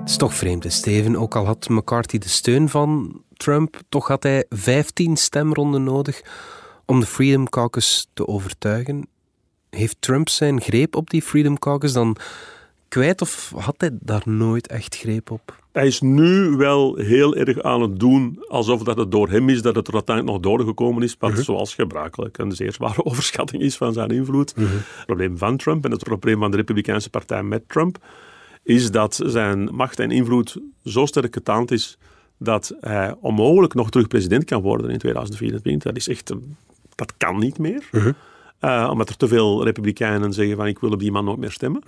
Het 0.00 0.08
is 0.08 0.16
toch 0.16 0.34
vreemd, 0.34 0.72
Steven. 0.72 1.16
Ook 1.16 1.36
al 1.36 1.44
had 1.44 1.68
McCarthy 1.68 2.18
de 2.18 2.28
steun 2.28 2.68
van 2.68 3.22
Trump, 3.36 3.76
toch 3.88 4.08
had 4.08 4.22
hij 4.22 4.44
15 4.48 5.16
stemronden 5.16 5.84
nodig 5.84 6.22
om 6.88 7.00
de 7.00 7.06
Freedom 7.06 7.48
Caucus 7.48 8.08
te 8.14 8.26
overtuigen. 8.26 9.06
Heeft 9.70 9.96
Trump 10.00 10.28
zijn 10.28 10.60
greep 10.60 10.96
op 10.96 11.10
die 11.10 11.22
Freedom 11.22 11.58
Caucus 11.58 11.92
dan 11.92 12.16
kwijt 12.88 13.20
of 13.20 13.52
had 13.56 13.74
hij 13.78 13.90
daar 14.00 14.22
nooit 14.24 14.66
echt 14.66 14.96
greep 14.96 15.30
op? 15.30 15.56
Hij 15.72 15.86
is 15.86 16.00
nu 16.00 16.48
wel 16.56 16.96
heel 16.96 17.34
erg 17.36 17.62
aan 17.62 17.80
het 17.82 17.98
doen 17.98 18.44
alsof 18.48 18.82
dat 18.82 18.96
het 18.96 19.10
door 19.10 19.28
hem 19.30 19.48
is 19.48 19.62
dat 19.62 19.74
het 19.74 19.88
er 19.88 19.94
uiteindelijk 19.94 20.36
nog 20.36 20.44
doorgekomen 20.52 21.02
is. 21.02 21.16
Wat 21.18 21.38
zoals 21.38 21.74
gebruikelijk 21.74 22.38
een 22.38 22.52
zeer 22.52 22.72
zware 22.72 23.04
overschatting 23.08 23.62
is 23.62 23.76
van 23.76 23.92
zijn 23.92 24.10
invloed. 24.10 24.52
Het 24.56 25.06
probleem 25.06 25.38
van 25.38 25.56
Trump 25.56 25.84
en 25.84 25.90
het 25.90 26.04
probleem 26.04 26.38
van 26.38 26.50
de 26.50 26.56
Republikeinse 26.56 27.10
Partij 27.10 27.42
met 27.42 27.68
Trump 27.68 27.98
is 28.62 28.90
dat 28.90 29.20
zijn 29.26 29.74
macht 29.74 29.98
en 29.98 30.10
invloed 30.10 30.56
zo 30.84 31.06
sterk 31.06 31.34
getaand 31.34 31.70
is 31.70 31.98
dat 32.38 32.74
hij 32.80 33.14
onmogelijk 33.20 33.74
nog 33.74 33.90
terug 33.90 34.06
president 34.08 34.44
kan 34.44 34.62
worden 34.62 34.90
in 34.90 34.98
2024. 34.98 35.92
Dat 35.92 35.96
is 35.96 36.08
echt, 36.08 36.30
een- 36.30 36.56
dat 36.98 37.12
kan 37.16 37.38
niet 37.38 37.58
meer. 37.58 37.82
Eh, 38.58 38.88
omdat 38.90 39.08
er 39.08 39.16
te 39.16 39.28
veel 39.28 39.64
republikeinen 39.64 40.32
zeggen 40.32 40.56
van 40.56 40.66
ik 40.66 40.78
wil 40.78 40.90
op 40.90 40.98
die 40.98 41.12
man 41.12 41.24
nooit 41.24 41.38
meer 41.38 41.50
stemmen. 41.50 41.82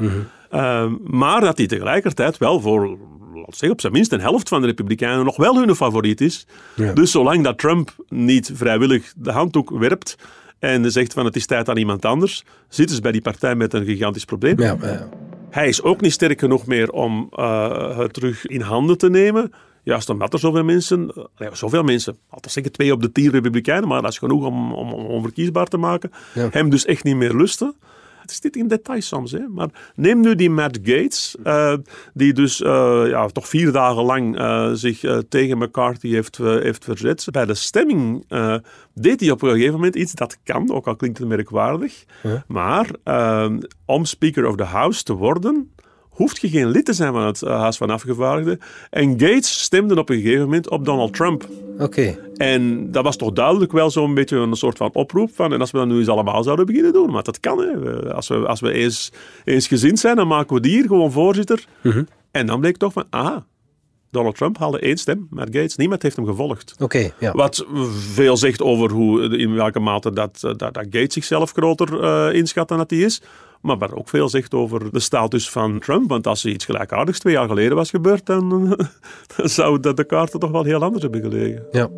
Eh, 0.50 0.86
maar 1.04 1.40
dat 1.40 1.58
hij 1.58 1.66
tegelijkertijd 1.66 2.38
wel 2.38 2.60
voor, 2.60 2.90
we 3.32 3.44
zeggen, 3.48 3.70
op 3.70 3.80
zijn 3.80 3.92
minst 3.92 4.12
een 4.12 4.20
helft 4.20 4.48
van 4.48 4.60
de 4.60 4.66
republikeinen 4.66 5.24
nog 5.24 5.36
wel 5.36 5.56
hun 5.56 5.74
favoriet 5.74 6.20
is. 6.20 6.46
Dus 6.94 7.10
zolang 7.10 7.44
dat 7.44 7.58
Trump 7.58 7.94
niet 8.08 8.50
vrijwillig 8.54 9.12
de 9.16 9.32
handdoek 9.32 9.70
werpt 9.70 10.16
en 10.58 10.92
zegt 10.92 11.12
van 11.12 11.24
het 11.24 11.36
is 11.36 11.46
tijd 11.46 11.68
aan 11.68 11.76
iemand 11.76 12.04
anders, 12.04 12.44
zitten 12.68 12.96
ze 12.96 13.02
bij 13.02 13.12
die 13.12 13.20
partij 13.20 13.54
met 13.54 13.72
een 13.72 13.84
gigantisch 13.84 14.24
probleem. 14.24 14.60
Ja. 14.60 15.08
Hij 15.50 15.68
is 15.68 15.82
ook 15.82 16.00
niet 16.00 16.12
sterk 16.12 16.38
genoeg 16.40 16.66
meer 16.66 16.90
om 16.90 17.28
uh, 17.38 17.98
het 17.98 18.12
terug 18.12 18.46
in 18.46 18.60
handen 18.60 18.98
te 18.98 19.10
nemen. 19.10 19.52
Juist 19.82 20.08
omdat 20.08 20.32
er 20.32 20.38
zoveel 20.38 20.64
mensen, 20.64 21.12
uh, 21.16 21.24
ja, 21.36 21.54
zoveel 21.54 21.82
mensen, 21.82 22.16
altijd 22.28 22.52
zeggen 22.52 22.72
twee 22.72 22.92
op 22.92 23.02
de 23.02 23.12
tien 23.12 23.30
republikeinen, 23.30 23.88
maar 23.88 24.02
dat 24.02 24.10
is 24.10 24.18
genoeg 24.18 24.44
om, 24.46 24.72
om, 24.72 24.92
om 24.92 25.04
onverkiesbaar 25.04 25.66
te 25.66 25.76
maken, 25.76 26.10
Ja. 26.34 26.48
hem 26.50 26.70
dus 26.70 26.84
echt 26.84 27.04
niet 27.04 27.16
meer 27.16 27.34
lusten. 27.34 27.74
Het 28.20 28.38
zit 28.42 28.56
in 28.56 28.68
details 28.68 29.06
soms, 29.06 29.32
hè. 29.32 29.48
maar 29.48 29.68
neem 29.94 30.20
nu 30.20 30.34
die 30.34 30.50
Matt 30.50 30.78
Gates, 30.82 31.36
uh, 31.44 31.74
die 32.14 32.32
dus 32.32 32.58
ja, 32.58 33.26
toch 33.26 33.48
vier 33.48 33.72
dagen 33.72 34.02
lang 34.02 34.38
zich 34.78 35.22
tegen 35.28 35.58
McCarthy 35.58 36.08
heeft, 36.08 36.36
heeft 36.36 36.84
verzet. 36.84 37.26
Bij 37.30 37.46
de 37.46 37.54
stemming 37.54 38.24
deed 38.94 39.20
hij 39.20 39.30
op 39.30 39.42
een 39.42 39.50
gegeven 39.50 39.74
moment 39.74 39.94
iets 39.94 40.12
dat 40.12 40.38
kan, 40.44 40.70
ook 40.72 40.86
al 40.86 40.96
klinkt 40.96 41.18
het 41.18 41.28
merkwaardig. 41.28 42.04
Maar 42.46 42.90
om 43.84 44.04
Speaker 44.04 44.46
of 44.46 44.56
the 44.56 44.64
House 44.64 45.02
te 45.02 45.14
worden, 45.14 45.72
hoeft 46.20 46.40
je 46.40 46.48
geen 46.48 46.70
lid 46.70 46.84
te 46.84 46.92
zijn 46.92 47.12
van 47.12 47.26
het 47.26 47.40
Huis 47.40 47.76
van 47.76 47.90
Afgevaardigden. 47.90 48.60
En 48.90 49.10
Gates 49.10 49.62
stemde 49.62 49.98
op 49.98 50.08
een 50.08 50.20
gegeven 50.20 50.44
moment 50.44 50.68
op 50.68 50.84
Donald 50.84 51.14
Trump. 51.14 51.46
Oké. 51.74 51.84
Okay. 51.84 52.18
En 52.36 52.90
dat 52.90 53.04
was 53.04 53.16
toch 53.16 53.32
duidelijk 53.32 53.72
wel 53.72 53.90
zo'n 53.90 54.14
beetje 54.14 54.36
een 54.36 54.56
soort 54.56 54.76
van 54.76 54.90
oproep 54.92 55.30
van, 55.34 55.52
en 55.52 55.60
als 55.60 55.70
we 55.70 55.78
dat 55.78 55.86
nu 55.86 55.98
eens 55.98 56.08
allemaal 56.08 56.42
zouden 56.42 56.66
beginnen 56.66 56.92
doen, 56.92 57.10
maar 57.10 57.22
dat 57.22 57.40
kan, 57.40 57.58
hè. 57.58 58.14
Als 58.14 58.28
we, 58.28 58.34
als 58.34 58.60
we 58.60 58.72
eens, 58.72 59.12
eens 59.44 59.66
gezind 59.66 59.98
zijn, 59.98 60.16
dan 60.16 60.28
maken 60.28 60.54
we 60.54 60.60
die 60.60 60.72
hier 60.72 60.86
gewoon 60.86 61.12
voorzitter. 61.12 61.64
Mm 61.82 61.92
-hmm. 61.92 62.08
En 62.30 62.46
dan 62.46 62.60
bleek 62.60 62.76
toch 62.76 62.92
van, 62.92 63.04
aha, 63.10 63.46
Donald 64.10 64.36
Trump 64.36 64.58
haalde 64.58 64.78
één 64.78 64.96
stem, 64.96 65.26
maar 65.30 65.46
Gates, 65.46 65.76
niemand 65.76 66.02
heeft 66.02 66.16
hem 66.16 66.26
gevolgd. 66.26 66.72
Oké, 66.72 66.84
okay, 66.84 67.12
ja. 67.18 67.32
Wat 67.32 67.66
veel 68.12 68.36
zegt 68.36 68.62
over 68.62 68.90
hoe, 68.90 69.38
in 69.38 69.54
welke 69.54 69.80
mate 69.80 70.12
dat, 70.12 70.40
dat, 70.40 70.58
dat 70.58 70.76
Gates 70.90 71.14
zichzelf 71.14 71.52
groter 71.52 72.02
uh, 72.02 72.34
inschat 72.34 72.68
dan 72.68 72.78
dat 72.78 72.90
hij 72.90 72.98
is. 72.98 73.22
Maar 73.60 73.78
wat 73.78 73.92
ook 73.94 74.08
veel 74.08 74.28
zegt 74.28 74.54
over 74.54 74.92
de 74.92 75.00
status 75.00 75.50
van 75.50 75.78
Trump. 75.78 76.08
Want 76.08 76.26
als 76.26 76.44
er 76.44 76.50
iets 76.50 76.64
gelijkaardigs 76.64 77.18
twee 77.18 77.34
jaar 77.34 77.48
geleden 77.48 77.76
was 77.76 77.90
gebeurd, 77.90 78.26
dan, 78.26 78.76
dan 79.36 79.48
zou 79.48 79.80
de, 79.80 79.94
de 79.94 80.04
kaarten 80.04 80.40
toch 80.40 80.50
wel 80.50 80.64
heel 80.64 80.82
anders 80.82 81.02
hebben 81.02 81.20
gelegen. 81.20 81.66
Ja. 81.70 81.88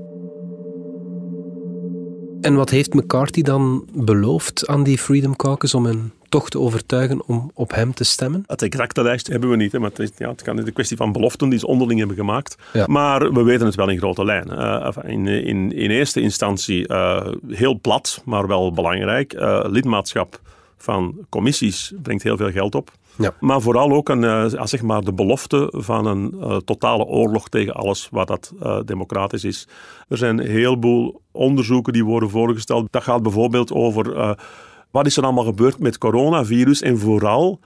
En 2.43 2.55
wat 2.55 2.71
heeft 2.71 2.95
McCarthy 2.95 3.43
dan 3.43 3.85
beloofd 3.93 4.67
aan 4.67 4.83
die 4.83 4.99
Freedom 4.99 5.37
Caucus 5.37 5.75
om 5.75 5.85
hen 5.85 6.13
toch 6.29 6.51
te 6.51 6.59
overtuigen 6.59 7.27
om 7.27 7.51
op 7.55 7.75
hem 7.75 7.95
te 7.95 8.05
stemmen? 8.05 8.45
Het 8.47 8.63
exacte 8.63 9.03
lijst 9.03 9.27
hebben 9.27 9.51
we 9.51 9.57
niet, 9.57 9.73
hè, 9.73 9.79
maar 9.79 9.89
het, 9.89 9.99
is, 9.99 10.11
ja, 10.17 10.29
het 10.29 10.43
kan 10.43 10.57
de 10.57 10.71
kwestie 10.71 10.97
van 10.97 11.13
beloften 11.13 11.49
die 11.49 11.59
ze 11.59 11.67
onderling 11.67 11.99
hebben 11.99 12.17
gemaakt. 12.17 12.57
Ja. 12.73 12.87
Maar 12.87 13.33
we 13.33 13.43
weten 13.43 13.67
het 13.67 13.75
wel 13.75 13.89
in 13.89 13.99
grote 13.99 14.25
lijnen. 14.25 14.59
Uh, 14.59 15.11
in, 15.11 15.27
in, 15.27 15.73
in 15.73 15.91
eerste 15.91 16.21
instantie 16.21 16.89
uh, 16.89 17.27
heel 17.49 17.79
plat, 17.81 18.23
maar 18.25 18.47
wel 18.47 18.73
belangrijk. 18.73 19.35
Uh, 19.35 19.65
lidmaatschap 19.69 20.41
van 20.77 21.15
commissies 21.29 21.93
brengt 22.03 22.23
heel 22.23 22.37
veel 22.37 22.51
geld 22.51 22.75
op. 22.75 22.91
Ja. 23.19 23.35
Maar 23.40 23.61
vooral 23.61 23.92
ook 23.92 24.09
een, 24.09 24.23
uh, 24.23 24.45
zeg 24.64 24.83
maar 24.83 25.00
de 25.00 25.12
belofte 25.12 25.73
van 25.76 26.07
een 26.07 26.35
uh, 26.35 26.57
totale 26.57 27.04
oorlog 27.04 27.49
tegen 27.49 27.75
alles 27.75 28.09
wat 28.11 28.26
dat 28.26 28.52
uh, 28.62 28.81
democratisch 28.85 29.45
is. 29.45 29.69
Er 30.09 30.16
zijn 30.16 30.38
een 30.38 30.50
heleboel 30.50 31.21
onderzoeken 31.33 31.92
die 31.92 32.04
worden 32.04 32.31
voorgesteld. 32.31 32.87
Dat 32.90 33.02
gaat 33.02 33.23
bijvoorbeeld 33.23 33.73
over 33.73 34.37
wat 34.90 35.07
is 35.07 35.16
er 35.16 35.23
allemaal 35.23 35.45
gebeurd 35.45 35.78
met 35.78 35.99
coronavirus 35.99 36.83
en 36.83 36.99
vooral 36.99 37.61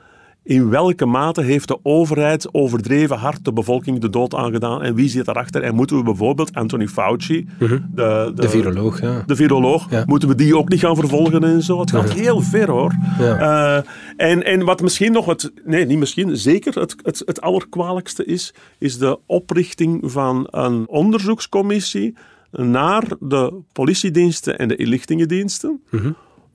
in 0.47 0.69
welke 0.71 1.07
mate 1.07 1.43
heeft 1.43 1.69
de 1.69 1.79
overheid 1.83 2.55
overdreven 2.55 3.17
hard 3.19 3.45
de 3.45 3.53
bevolking 3.53 3.99
de 4.01 4.11
dood 4.11 4.35
aangedaan 4.35 4.83
en 4.83 4.95
wie 4.95 5.09
zit 5.09 5.25
daarachter? 5.25 5.63
En 5.63 5.75
moeten 5.75 5.97
we 5.97 6.03
bijvoorbeeld 6.03 6.55
Anthony 6.55 6.87
Fauci, 6.89 7.49
Mhm. 7.59 7.79
de, 7.95 8.33
de, 8.35 8.41
De 8.43 8.49
viroloog, 8.49 9.01
ja. 9.01 9.23
de 9.27 9.37
viroloog, 9.37 9.91
Ja. 9.91 10.03
moeten 10.07 10.29
we 10.29 10.35
die 10.35 10.57
ook 10.57 10.69
niet 10.69 10.81
gaan 10.81 10.97
vervolgen 10.97 11.45
en 11.45 11.63
zo? 11.63 11.81
Het 11.81 11.91
gaat 11.91 12.09
Ja. 12.09 12.15
heel 12.15 12.41
ver 12.41 12.71
hoor. 12.71 12.95
Eh, 13.19 13.77
en, 14.17 14.45
en 14.45 14.65
wat 14.65 14.83
misschien 14.83 15.13
nog 15.13 15.27
het, 15.27 15.53
nee, 15.65 15.87
niet 15.87 15.99
misschien, 15.99 16.37
zeker 16.37 16.81
het, 16.81 16.97
het, 17.03 17.23
het 17.25 17.41
allerkwalijkste 17.41 18.25
is, 18.25 18.55
is 18.79 18.99
de 18.99 19.19
oprichting 19.27 20.13
van 20.13 20.47
een 20.51 20.89
onderzoekscommissie 20.89 22.15
naar 22.51 23.03
de 23.21 23.61
politiediensten 23.73 24.59
en 24.59 24.69
de 24.69 24.77
inlichtingendiensten. 24.77 25.83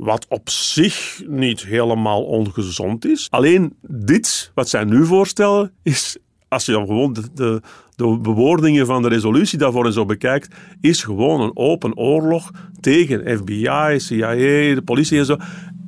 Wat 0.02 0.26
op 0.30 0.50
zich 0.50 1.22
niet 1.28 1.66
helemaal 1.66 2.24
ongezond 2.24 3.06
is. 3.06 3.28
Alleen 3.30 3.74
dit, 3.82 4.52
wat 4.54 4.70
zij 4.70 4.84
nu 4.84 5.06
voorstellen, 5.06 5.72
is, 5.84 6.18
als 6.48 6.66
je 6.66 6.72
dan 6.72 6.86
gewoon 6.86 7.14
de, 7.14 7.24
de, 7.34 7.62
bewoordingen 8.22 8.86
van 8.86 9.02
de 9.02 9.08
resolutie 9.08 9.58
daarvoor 9.58 9.86
en 9.86 9.94
zo 9.94 10.06
bekijkt, 10.06 10.56
is 10.80 11.04
gewoon 11.04 11.42
een 11.42 11.58
open 11.58 11.98
oorlog 11.98 12.52
tegen 12.80 13.38
FBI, 13.38 13.96
CIA, 14.00 14.36
de 14.76 14.82
politie 14.86 15.20
en 15.20 15.26
zo. 15.26 15.38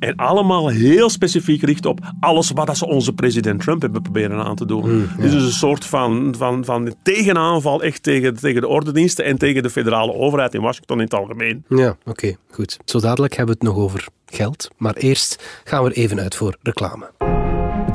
En 0.04 0.16
allemaal 0.16 0.68
heel 0.68 1.10
specifiek 1.10 1.60
gericht 1.60 1.86
op 1.86 2.00
alles 2.20 2.50
wat 2.50 2.76
ze 2.76 2.86
onze 2.86 3.12
president 3.12 3.60
Trump 3.60 3.82
hebben 3.82 4.02
proberen 4.02 4.44
aan 4.44 4.56
te 4.56 4.66
doen. 4.66 5.08
Dit 5.16 5.24
is 5.24 5.32
dus 5.32 5.44
een 5.44 5.50
soort 5.50 5.84
van, 5.84 6.34
van, 6.38 6.64
van 6.64 6.94
tegenaanval 7.02 7.82
echt 7.82 8.02
tegen, 8.02 8.36
tegen 8.36 8.60
de 8.60 8.68
ordendiensten 8.68 9.24
en 9.24 9.38
tegen 9.38 9.62
de 9.62 9.70
federale 9.70 10.14
overheid 10.14 10.54
in 10.54 10.60
Washington 10.60 10.96
in 10.98 11.04
het 11.04 11.14
algemeen. 11.14 11.64
Ja, 11.68 11.96
oké, 12.04 12.36
goed. 12.50 12.78
Zo 12.84 13.00
dadelijk 13.00 13.36
hebben 13.36 13.56
we 13.58 13.66
het 13.66 13.74
nog 13.74 13.84
over 13.84 14.06
geld. 14.26 14.70
Maar 14.76 14.94
eerst 14.94 15.62
gaan 15.64 15.84
we 15.84 15.90
er 15.90 15.96
even 15.96 16.20
uit 16.20 16.34
voor 16.34 16.56
reclame. 16.62 17.23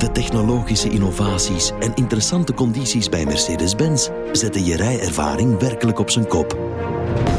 De 0.00 0.12
technologische 0.12 0.88
innovaties 0.88 1.72
en 1.80 1.94
interessante 1.94 2.54
condities 2.54 3.08
bij 3.08 3.24
Mercedes-Benz 3.24 4.08
zetten 4.32 4.64
je 4.64 4.76
rijervaring 4.76 5.58
werkelijk 5.58 5.98
op 5.98 6.10
zijn 6.10 6.26
kop. 6.26 6.58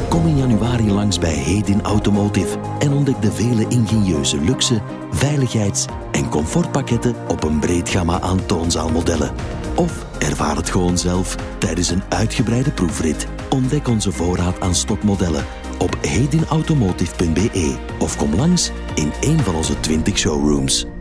Kom 0.08 0.26
in 0.26 0.36
januari 0.36 0.90
langs 0.90 1.18
bij 1.18 1.34
Hedin 1.34 1.82
Automotive 1.82 2.58
en 2.78 2.92
ontdek 2.92 3.22
de 3.22 3.32
vele 3.32 3.68
ingenieuze 3.68 4.40
luxe, 4.40 4.82
veiligheids- 5.10 5.84
en 6.12 6.28
comfortpakketten 6.28 7.14
op 7.28 7.42
een 7.42 7.58
breed 7.58 7.88
gamma 7.88 8.20
aan 8.20 8.46
toonzaalmodellen. 8.46 9.34
Of 9.74 10.06
ervaar 10.18 10.56
het 10.56 10.70
gewoon 10.70 10.98
zelf 10.98 11.36
tijdens 11.58 11.90
een 11.90 12.02
uitgebreide 12.08 12.70
proefrit. 12.70 13.26
Ontdek 13.50 13.88
onze 13.88 14.12
voorraad 14.12 14.60
aan 14.60 14.74
stokmodellen 14.74 15.44
op 15.78 15.96
hedinautomotive.be 16.00 17.76
of 17.98 18.16
kom 18.16 18.34
langs 18.34 18.70
in 18.94 19.12
een 19.20 19.40
van 19.40 19.54
onze 19.54 19.80
20 19.80 20.18
showrooms. 20.18 20.91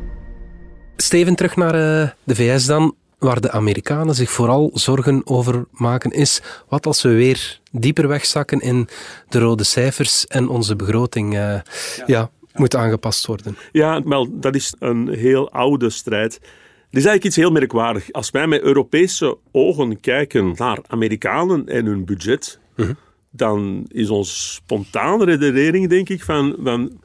Steven, 1.01 1.35
terug 1.35 1.55
naar 1.55 1.75
uh, 1.75 2.09
de 2.23 2.35
VS 2.35 2.65
dan. 2.65 2.95
Waar 3.19 3.41
de 3.41 3.51
Amerikanen 3.51 4.15
zich 4.15 4.31
vooral 4.31 4.71
zorgen 4.73 5.21
over 5.25 5.65
maken 5.71 6.11
is 6.11 6.41
wat 6.69 6.85
als 6.85 7.01
we 7.01 7.09
weer 7.09 7.59
dieper 7.71 8.07
wegzakken 8.07 8.59
in 8.59 8.87
de 9.29 9.39
rode 9.39 9.63
cijfers 9.63 10.27
en 10.27 10.47
onze 10.47 10.75
begroting 10.75 11.33
uh, 11.33 11.39
ja. 11.39 11.63
ja. 12.05 12.29
moet 12.53 12.75
aangepast 12.75 13.25
worden. 13.25 13.57
Ja, 13.71 14.03
wel, 14.03 14.27
dat 14.39 14.55
is 14.55 14.73
een 14.79 15.07
heel 15.07 15.51
oude 15.51 15.89
strijd. 15.89 16.33
Er 16.33 16.97
is 16.97 17.05
eigenlijk 17.05 17.23
iets 17.23 17.35
heel 17.35 17.51
merkwaardig. 17.51 18.11
Als 18.11 18.31
wij 18.31 18.47
met 18.47 18.61
Europese 18.61 19.37
ogen 19.51 19.99
kijken 19.99 20.53
naar 20.57 20.79
Amerikanen 20.87 21.67
en 21.67 21.85
hun 21.85 22.05
budget, 22.05 22.59
uh 22.75 22.85
-huh. 22.85 22.95
dan 23.31 23.85
is 23.87 24.09
ons 24.09 24.53
spontane 24.53 25.25
redenering, 25.25 25.89
denk 25.89 26.09
ik, 26.09 26.23
van, 26.23 26.55
van 26.63 26.99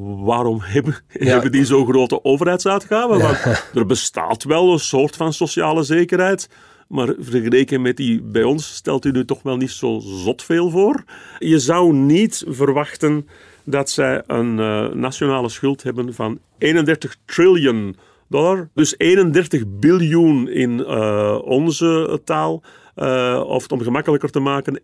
waarom 0.00 0.58
hebben, 0.74 0.96
ja. 1.08 1.26
hebben 1.26 1.52
die 1.52 1.64
zo 1.64 1.84
grote 1.84 2.24
overheidsuitgaven? 2.24 3.18
Ja. 3.18 3.22
Want 3.22 3.64
er 3.74 3.86
bestaat 3.86 4.44
wel 4.44 4.72
een 4.72 4.78
soort 4.78 5.16
van 5.16 5.32
sociale 5.32 5.82
zekerheid. 5.82 6.48
Maar 6.88 7.14
vergeleken 7.18 7.82
met 7.82 7.96
die 7.96 8.22
bij 8.22 8.42
ons 8.42 8.74
stelt 8.74 9.04
u 9.04 9.10
nu 9.10 9.24
toch 9.24 9.42
wel 9.42 9.56
niet 9.56 9.70
zo 9.70 10.00
zot 10.02 10.42
veel 10.42 10.70
voor. 10.70 11.04
Je 11.38 11.58
zou 11.58 11.92
niet 11.92 12.44
verwachten 12.46 13.28
dat 13.64 13.90
zij 13.90 14.22
een 14.26 14.58
uh, 14.58 14.88
nationale 14.88 15.48
schuld 15.48 15.82
hebben 15.82 16.14
van 16.14 16.38
31 16.58 17.16
triljoen 17.24 17.96
dollar. 18.28 18.68
Dus 18.74 18.94
31 18.98 19.62
biljoen 19.66 20.48
in 20.48 20.78
uh, 20.78 21.38
onze 21.44 22.20
taal. 22.24 22.62
Uh, 22.96 23.42
of 23.46 23.68
om 23.68 23.80
gemakkelijker 23.80 24.30
te 24.30 24.40
maken, 24.40 24.80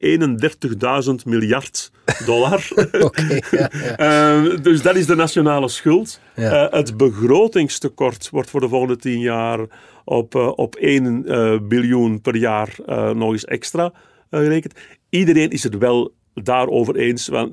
31.000 1.08 1.14
miljard 1.24 1.90
dollar. 2.26 2.68
okay, 3.00 3.42
ja, 3.50 3.70
ja. 3.96 4.42
uh, 4.42 4.56
dus 4.62 4.82
dat 4.82 4.96
is 4.96 5.06
de 5.06 5.14
nationale 5.14 5.68
schuld. 5.68 6.20
Ja. 6.34 6.64
Uh, 6.64 6.72
het 6.72 6.96
begrotingstekort 6.96 8.28
wordt 8.30 8.50
voor 8.50 8.60
de 8.60 8.68
volgende 8.68 8.96
tien 8.96 9.20
jaar 9.20 9.58
op, 10.04 10.34
op 10.34 10.74
1 10.74 11.68
biljoen 11.68 12.20
per 12.20 12.36
jaar 12.36 12.74
nog 13.14 13.32
eens 13.32 13.44
extra 13.44 13.92
gerekend. 14.30 14.74
Iedereen 15.08 15.50
is 15.50 15.62
het 15.62 15.78
wel 15.78 16.14
daarover 16.34 16.96
eens. 16.96 17.28
Want 17.28 17.50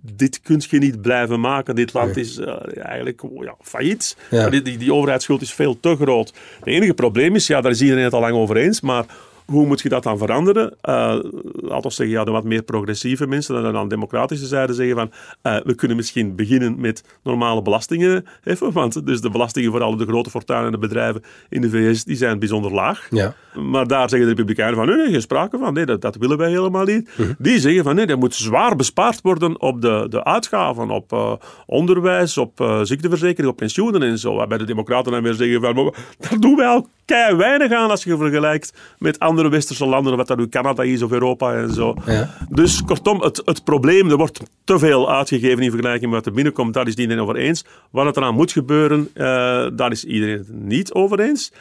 dit 0.00 0.40
kun 0.40 0.62
je 0.68 0.78
niet 0.78 1.00
blijven 1.00 1.40
maken. 1.40 1.74
Dit 1.74 1.92
land 1.92 2.16
is 2.16 2.38
uh, 2.38 2.56
eigenlijk 2.76 3.22
ja, 3.40 3.54
failliet. 3.60 4.16
Ja. 4.30 4.50
Die, 4.50 4.62
die, 4.62 4.78
die 4.78 4.92
overheidsschuld 4.92 5.42
is 5.42 5.52
veel 5.52 5.80
te 5.80 5.96
groot. 5.96 6.32
Het 6.58 6.66
enige 6.66 6.94
probleem 6.94 7.34
is, 7.34 7.46
ja, 7.46 7.60
daar 7.60 7.70
is 7.70 7.82
iedereen 7.82 8.04
het 8.04 8.12
al 8.12 8.20
lang 8.20 8.34
over 8.34 8.56
eens, 8.56 8.80
maar 8.80 9.04
Hoe 9.50 9.66
moet 9.66 9.80
je 9.80 9.88
dat 9.88 10.02
dan 10.02 10.18
veranderen? 10.18 10.66
Uh, 10.70 11.18
laten 11.54 11.88
we 11.88 11.90
zeggen, 11.90 12.08
ja, 12.08 12.24
de 12.24 12.30
wat 12.30 12.44
meer 12.44 12.62
progressieve 12.62 13.26
mensen 13.26 13.62
dan 13.62 13.76
aan 13.76 13.88
de 13.88 13.94
democratische 13.94 14.46
zijde 14.46 14.74
zeggen 14.74 14.96
van 14.96 15.10
uh, 15.42 15.60
we 15.64 15.74
kunnen 15.74 15.96
misschien 15.96 16.36
beginnen 16.36 16.80
met 16.80 17.04
normale 17.22 17.62
belastingen 17.62 18.26
heffen, 18.40 18.72
want 18.72 19.06
dus 19.06 19.20
de 19.20 19.30
belastingen 19.30 19.70
voor 19.70 19.82
alle 19.82 19.96
de 19.96 20.06
grote 20.06 20.30
fortuinen 20.30 20.66
en 20.66 20.80
de 20.80 20.86
bedrijven 20.86 21.22
in 21.48 21.60
de 21.60 21.70
VS 21.70 22.04
die 22.04 22.16
zijn 22.16 22.38
bijzonder 22.38 22.72
laag. 22.72 23.06
Ja. 23.10 23.34
Maar 23.54 23.86
daar 23.86 24.08
zeggen 24.08 24.28
de 24.28 24.34
Republikeinen 24.34 24.76
van 24.76 24.86
nee, 24.86 24.96
nee 24.96 25.10
geen 25.10 25.20
sprake 25.20 25.58
van, 25.58 25.74
nee, 25.74 25.86
dat, 25.86 26.00
dat 26.00 26.16
willen 26.16 26.38
wij 26.38 26.50
helemaal 26.50 26.84
niet. 26.84 27.10
Mhm. 27.16 27.32
Die 27.38 27.60
zeggen 27.60 27.84
van 27.84 27.94
nee, 27.94 28.06
er 28.06 28.18
moet 28.18 28.34
zwaar 28.34 28.76
bespaard 28.76 29.20
worden 29.22 29.60
op 29.60 29.80
de, 29.80 30.06
de 30.08 30.24
uitgaven, 30.24 30.90
op 30.90 31.12
uh, 31.12 31.32
onderwijs, 31.66 32.38
op 32.38 32.80
ziekteverzekering, 32.82 33.50
op 33.50 33.56
pensioenen 33.56 34.02
en 34.02 34.18
zo. 34.18 34.46
Bij 34.46 34.58
de 34.58 34.64
democraten 34.64 35.12
dan 35.12 35.22
weer 35.22 35.34
zeggen 35.34 35.60
van 35.60 35.94
daar 36.18 36.38
doen 36.38 36.56
wij 36.56 36.66
al 36.66 36.88
kei 37.04 37.36
weinig 37.36 37.72
aan 37.72 37.90
als 37.90 38.04
je 38.04 38.16
vergelijkt 38.16 38.72
met 38.98 39.18
andere 39.18 39.37
westerse 39.48 39.86
landen, 39.86 40.16
wat 40.16 40.26
dat 40.26 40.38
nu 40.38 40.48
Canada 40.48 40.82
is 40.82 41.02
of 41.02 41.10
Europa 41.10 41.54
en 41.54 41.72
zo. 41.72 41.94
Ja. 42.06 42.34
Dus 42.48 42.84
kortom, 42.84 43.20
het, 43.20 43.42
het 43.44 43.64
probleem, 43.64 44.10
er 44.10 44.16
wordt 44.16 44.40
te 44.64 44.78
veel 44.78 45.12
uitgegeven 45.12 45.62
in 45.62 45.70
vergelijking 45.70 46.10
met 46.10 46.18
wat 46.18 46.26
er 46.26 46.32
binnenkomt, 46.32 46.74
daar 46.74 46.86
is 46.86 46.94
iedereen 46.94 47.22
over 47.22 47.36
eens. 47.36 47.64
Wat 47.90 48.16
er 48.16 48.22
aan 48.22 48.34
moet 48.34 48.52
gebeuren, 48.52 49.08
uh, 49.14 49.24
daar 49.72 49.90
is 49.90 50.04
iedereen 50.04 50.38
het 50.38 50.52
niet 50.52 50.92
over 50.92 51.20
eens. 51.20 51.52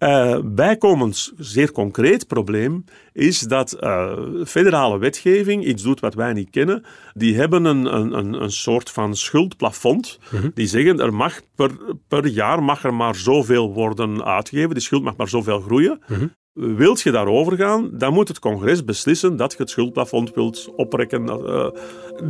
Uh, 0.00 0.38
bijkomend, 0.44 1.32
zeer 1.38 1.72
concreet 1.72 2.26
probleem 2.26 2.84
is 3.12 3.38
dat 3.38 3.76
uh, 3.80 4.12
federale 4.46 4.98
wetgeving 4.98 5.64
iets 5.64 5.82
doet 5.82 6.00
wat 6.00 6.14
wij 6.14 6.32
niet 6.32 6.50
kennen. 6.50 6.84
Die 7.14 7.36
hebben 7.36 7.64
een, 7.64 7.94
een, 7.94 8.42
een 8.42 8.50
soort 8.50 8.90
van 8.90 9.16
schuldplafond. 9.16 10.18
Mhm. 10.30 10.48
Die 10.54 10.66
zeggen 10.66 11.00
er 11.00 11.14
mag 11.14 11.40
per, 11.54 11.70
per 12.08 12.26
jaar 12.26 12.62
mag 12.62 12.84
er 12.84 12.94
maar 12.94 13.14
zoveel 13.14 13.72
worden 13.72 14.24
uitgegeven. 14.24 14.70
Die 14.70 14.82
schuld 14.82 15.02
mag 15.02 15.16
maar 15.16 15.28
zoveel 15.28 15.60
groeien. 15.60 16.00
Mm 16.06 16.32
Wilt 16.52 17.00
je 17.00 17.10
daarover 17.10 17.56
gaan, 17.56 17.90
dan 17.92 18.12
moet 18.12 18.28
het 18.28 18.38
congres 18.38 18.84
beslissen 18.84 19.36
dat 19.36 19.52
je 19.52 19.58
het 19.58 19.70
schuldplafond 19.70 20.34
wilt 20.34 20.68
oprekken. 20.76 21.24
Uh, 21.24 21.68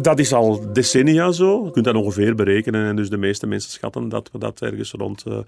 dat 0.02 0.18
is 0.18 0.33
al 0.33 0.72
decennia 0.72 1.33
zo. 1.33 1.64
Je 1.64 1.70
kunt 1.70 1.85
dat 1.85 1.94
ongeveer 1.94 2.35
berekenen. 2.35 2.87
En 2.87 2.96
dus 2.96 3.11
de 3.11 3.16
meeste 3.16 3.46
mensen 3.46 3.70
schatten 3.70 4.09
dat 4.09 4.28
we 4.33 4.38
dat 4.38 4.61
ergens 4.61 4.90
rond, 4.90 5.24
uh, 5.28 5.38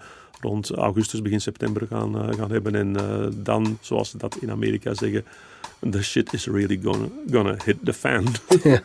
rond 0.40 0.70
augustus, 0.70 1.22
begin 1.22 1.40
september 1.40 1.86
gaan, 1.86 2.16
uh, 2.16 2.38
gaan 2.38 2.50
hebben. 2.50 2.74
En 2.74 2.96
dan, 3.34 3.78
zoals 3.80 4.10
ze 4.10 4.18
dat 4.18 4.36
in 4.40 4.50
Amerika 4.50 4.94
zeggen, 4.94 5.24
the 5.90 6.02
shit 6.02 6.32
is 6.32 6.46
really 6.46 6.80
gonna, 6.82 7.06
gonna 7.30 7.56
hit 7.64 7.76
the 7.84 7.92
fan. 7.92 8.24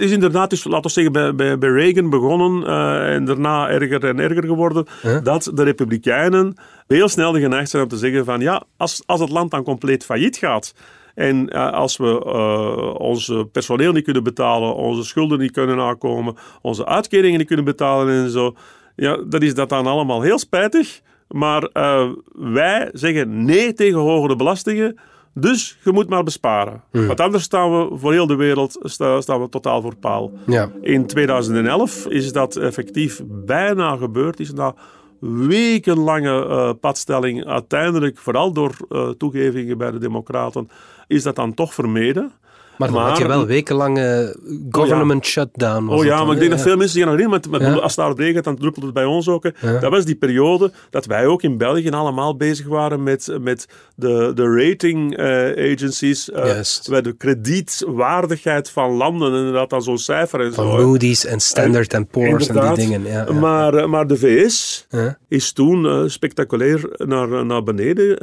Het 0.00 0.08
is 0.08 0.14
inderdaad, 0.14 0.50
dus, 0.50 0.64
laten 0.64 0.82
we 0.82 0.88
zeggen, 0.88 1.12
bij, 1.12 1.34
bij, 1.34 1.58
bij 1.58 1.70
Reagan 1.70 2.10
begonnen 2.10 2.62
uh, 2.62 3.14
en 3.14 3.24
daarna 3.24 3.68
erger 3.68 4.04
en 4.04 4.18
erger 4.18 4.44
geworden, 4.44 4.86
dat 5.22 5.50
de 5.54 5.62
Republikeinen 5.62 6.54
heel 6.94 7.08
snel 7.08 7.32
geneigd 7.32 7.70
zijn 7.70 7.82
om 7.82 7.88
te 7.88 7.96
zeggen 7.96 8.24
van 8.24 8.40
ja, 8.40 8.62
als, 8.76 9.02
als 9.06 9.20
het 9.20 9.30
land 9.30 9.50
dan 9.50 9.62
compleet 9.62 10.04
failliet 10.04 10.36
gaat, 10.36 10.74
en 11.14 11.56
uh, 11.56 11.72
als 11.72 11.96
we 11.96 12.22
uh, 12.26 12.94
ons 13.00 13.32
personeel 13.52 13.92
niet 13.92 14.04
kunnen 14.04 14.22
betalen, 14.22 14.74
onze 14.74 15.04
schulden 15.04 15.38
niet 15.38 15.50
kunnen 15.50 15.76
nakomen, 15.76 16.34
onze 16.62 16.86
uitkeringen 16.86 17.38
niet 17.38 17.46
kunnen 17.46 17.64
betalen 17.64 18.24
en 18.24 18.30
zo, 18.30 18.54
ja, 18.96 19.18
dan 19.26 19.40
is 19.40 19.54
dat 19.54 19.68
dan 19.68 19.86
allemaal 19.86 20.22
heel 20.22 20.38
spijtig. 20.38 21.00
Maar 21.28 21.68
uh, 21.72 22.08
wij 22.32 22.88
zeggen 22.92 23.44
nee 23.44 23.72
tegen 23.72 23.98
hogere 23.98 24.36
belastingen. 24.36 24.98
Dus 25.34 25.78
je 25.84 25.92
moet 25.92 26.08
maar 26.08 26.22
besparen. 26.22 26.82
Hmm. 26.90 27.06
Want 27.06 27.20
anders 27.20 27.44
staan 27.44 27.78
we 27.78 27.98
voor 27.98 28.12
heel 28.12 28.26
de 28.26 28.34
wereld 28.34 28.78
staan 29.18 29.40
we 29.40 29.48
totaal 29.48 29.82
voor 29.82 29.96
paal. 29.96 30.32
Ja. 30.46 30.70
In 30.80 31.06
2011 31.06 32.06
is 32.06 32.32
dat 32.32 32.56
effectief 32.56 33.22
bijna 33.26 33.96
gebeurd. 33.96 34.40
Is 34.40 34.52
na 34.52 34.74
wekenlange 35.20 36.46
uh, 36.46 36.70
padstelling 36.80 37.44
uiteindelijk, 37.46 38.18
vooral 38.18 38.52
door 38.52 38.76
uh, 38.88 39.08
toegevingen 39.08 39.78
bij 39.78 39.90
de 39.90 39.98
Democraten, 39.98 40.68
is 41.06 41.22
dat 41.22 41.36
dan 41.36 41.54
toch 41.54 41.74
vermeden. 41.74 42.32
Maar 42.80 42.92
dan 42.92 43.02
had 43.02 43.18
je 43.18 43.26
wel 43.26 43.46
wekenlange 43.46 44.36
government 44.70 45.26
shutdown. 45.26 45.88
oh 45.88 46.04
ja, 46.04 46.24
maar 46.24 46.34
ik 46.34 46.38
denk 46.38 46.50
dat 46.50 46.60
veel 46.60 46.76
mensen 46.76 47.00
zich 47.00 47.16
nog 47.16 47.30
met, 47.30 47.50
met 47.50 47.80
als 47.80 47.96
het 47.96 48.06
daar 48.06 48.26
regent, 48.26 48.44
dan 48.44 48.56
druppelt 48.56 48.84
het 48.84 48.94
bij 48.94 49.04
ons 49.04 49.28
ook. 49.28 49.42
Dat 49.80 49.90
was 49.90 50.04
die 50.04 50.14
periode 50.14 50.72
dat 50.90 51.06
wij 51.06 51.26
ook 51.26 51.42
in 51.42 51.58
België 51.58 51.90
allemaal 51.90 52.36
bezig 52.36 52.66
waren 52.66 53.02
met, 53.02 53.38
met 53.40 53.68
de, 53.94 54.32
de 54.34 54.66
rating 54.66 55.18
uh, 55.18 55.26
agencies, 55.72 56.28
uh, 56.28 57.02
de 57.02 57.14
kredietwaardigheid 57.18 58.70
van 58.70 58.90
landen, 58.90 59.34
inderdaad, 59.34 59.70
dan 59.70 59.82
zo'n 59.82 59.98
cijfer 59.98 60.40
en 60.40 60.54
van 60.54 60.70
zo. 60.70 60.86
Moody's 60.86 61.24
en 61.24 61.40
Standard 61.40 61.94
en 61.94 62.06
Poor's 62.06 62.48
en 62.48 62.60
die 62.60 62.74
dingen. 62.74 63.04
Ja, 63.04 63.32
Maar, 63.32 63.74
eh, 63.74 63.86
maar 63.86 64.06
de 64.06 64.16
VS 64.16 64.86
is 65.28 65.52
toen 65.52 66.10
spectaculair 66.10 66.90
naar, 66.96 67.46
naar 67.46 67.62
beneden 67.62 68.16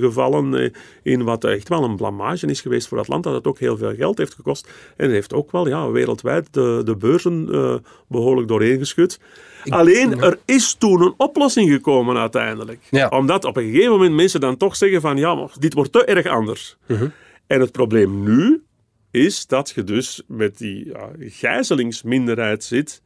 gevallen 0.00 0.72
in 1.02 1.22
wat 1.22 1.44
echt 1.44 1.68
wel 1.68 1.84
een 1.84 1.96
blamage 1.96 2.46
is 2.46 2.60
geweest 2.60 2.88
voor 2.88 2.98
het 2.98 3.08
land, 3.08 3.24
dat 3.24 3.34
het 3.34 3.46
ook 3.46 3.53
heel 3.58 3.76
veel 3.76 3.94
geld 3.94 4.18
heeft 4.18 4.34
gekost. 4.34 4.68
En 4.96 5.10
heeft 5.10 5.34
ook 5.34 5.52
wel 5.52 5.68
ja, 5.68 5.90
wereldwijd 5.90 6.48
de, 6.50 6.82
de 6.84 6.96
beurzen 6.96 7.48
uh, 7.50 7.74
behoorlijk 8.08 8.48
dooreengeschud. 8.48 9.20
Alleen, 9.68 10.20
er 10.20 10.38
is 10.44 10.74
toen 10.74 11.02
een 11.02 11.14
oplossing 11.16 11.70
gekomen 11.70 12.16
uiteindelijk. 12.16 12.80
Omdat 13.10 13.44
op 13.44 13.56
een 13.56 13.70
gegeven 13.70 13.90
moment 13.90 14.14
mensen 14.14 14.40
dan 14.40 14.56
toch 14.56 14.76
zeggen 14.76 15.00
van 15.00 15.16
ja, 15.16 15.34
maar 15.34 15.50
dit 15.58 15.74
wordt 15.74 15.92
te 15.92 16.04
erg 16.04 16.26
anders. 16.26 16.76
Mhm. 16.86 17.08
En 17.46 17.60
het 17.60 17.72
probleem 17.72 18.22
nu 18.22 18.62
is 19.10 19.46
dat 19.46 19.72
je 19.74 19.84
dus 19.84 20.22
met 20.26 20.58
die 20.58 20.86
ja, 20.86 21.08
gijzelingsminderheid 21.18 22.64
zit 22.64 23.02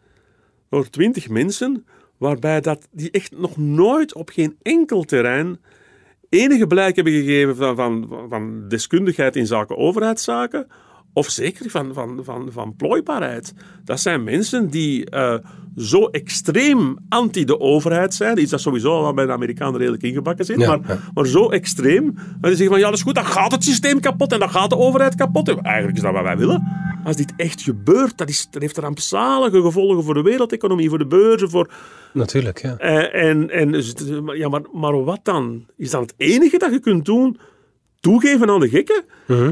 door 0.71 0.91
twintig 0.91 1.29
mensen, 1.29 1.87
waarbij 2.17 2.61
dat 2.61 2.89
die 2.91 3.11
echt 3.11 3.39
nog 3.39 3.57
nooit 3.57 4.15
op 4.15 4.29
geen 4.29 4.57
enkel 4.63 5.03
terrein 5.03 5.61
enige 6.29 6.67
blijk 6.67 6.95
hebben 6.95 7.12
gegeven 7.12 7.57
van, 7.57 7.77
van, 7.77 8.27
van 8.29 8.69
deskundigheid 8.69 9.37
in 9.37 9.47
zaken 9.47 9.77
overheidszaken, 9.77 10.67
of 11.12 11.29
zeker 11.29 11.71
van, 11.71 11.95
van, 11.95 12.21
van, 12.25 12.53
van 12.53 12.77
plooibaarheid. 12.77 13.55
Dat 13.85 14.01
zijn 14.01 14.25
mensen 14.25 14.69
die 14.69 15.11
uh, 15.14 15.35
zo 15.81 16.07
extreem 16.07 16.97
anti 17.09 17.45
de 17.45 17.61
overheid 17.61 18.14
zijn, 18.14 18.41
iets 18.41 18.51
dat 18.51 18.61
sowieso 18.61 19.05
al 19.05 19.14
bij 19.14 19.27
de 19.27 19.33
Amerikanen 19.33 19.79
redelijk 19.79 20.03
ingebakken 20.03 20.45
zit, 20.45 20.57
maar, 20.57 20.81
maar 21.14 21.27
zo 21.27 21.49
extreem, 21.49 22.05
dat 22.14 22.25
die 22.41 22.51
zeggen 22.51 22.69
van 22.69 22.79
ja, 22.79 22.85
dat 22.85 22.95
is 22.95 23.03
goed, 23.03 23.14
dan 23.14 23.25
gaat 23.25 23.53
het 23.53 23.64
systeem 23.64 24.01
kapot 24.01 24.33
en 24.33 24.38
dan 24.38 24.51
gaat 24.51 24.71
de 24.71 24.77
overheid 24.77 25.14
kapot. 25.14 25.49
eigenlijk 25.49 25.97
is 25.97 26.03
dat 26.03 26.12
wat 26.12 26.23
wij 26.23 26.37
willen. 26.37 26.87
Als 27.05 27.17
dit 27.17 27.33
echt 27.37 27.62
gebeurt, 27.62 28.19
dat, 28.19 28.29
is, 28.29 28.49
dat 28.51 28.62
heeft 28.62 28.79
rampzalige 28.79 29.62
gevolgen 29.62 30.05
voor 30.05 30.14
de 30.14 30.23
wereldeconomie, 30.23 30.88
voor 30.88 30.99
de 30.99 31.07
beurzen, 31.07 31.51
voor... 31.51 31.71
Natuurlijk, 32.12 32.62
ja. 32.62 32.77
Uh, 32.81 33.29
en, 33.29 33.51
en, 33.51 33.73
dus 33.73 33.95
ja, 34.35 34.49
maar, 34.49 34.62
maar 34.73 35.05
wat 35.05 35.21
dan? 35.23 35.67
Is 35.77 35.91
dat 35.91 36.01
het 36.01 36.14
enige 36.17 36.59
dat 36.59 36.73
je 36.73 36.81
kunt 36.81 37.05
doen? 37.05 37.38
Toegeven 38.01 38.51
aan 38.51 38.61
de 38.61 38.69
gekken? 38.69 39.05
Uh 39.27 39.49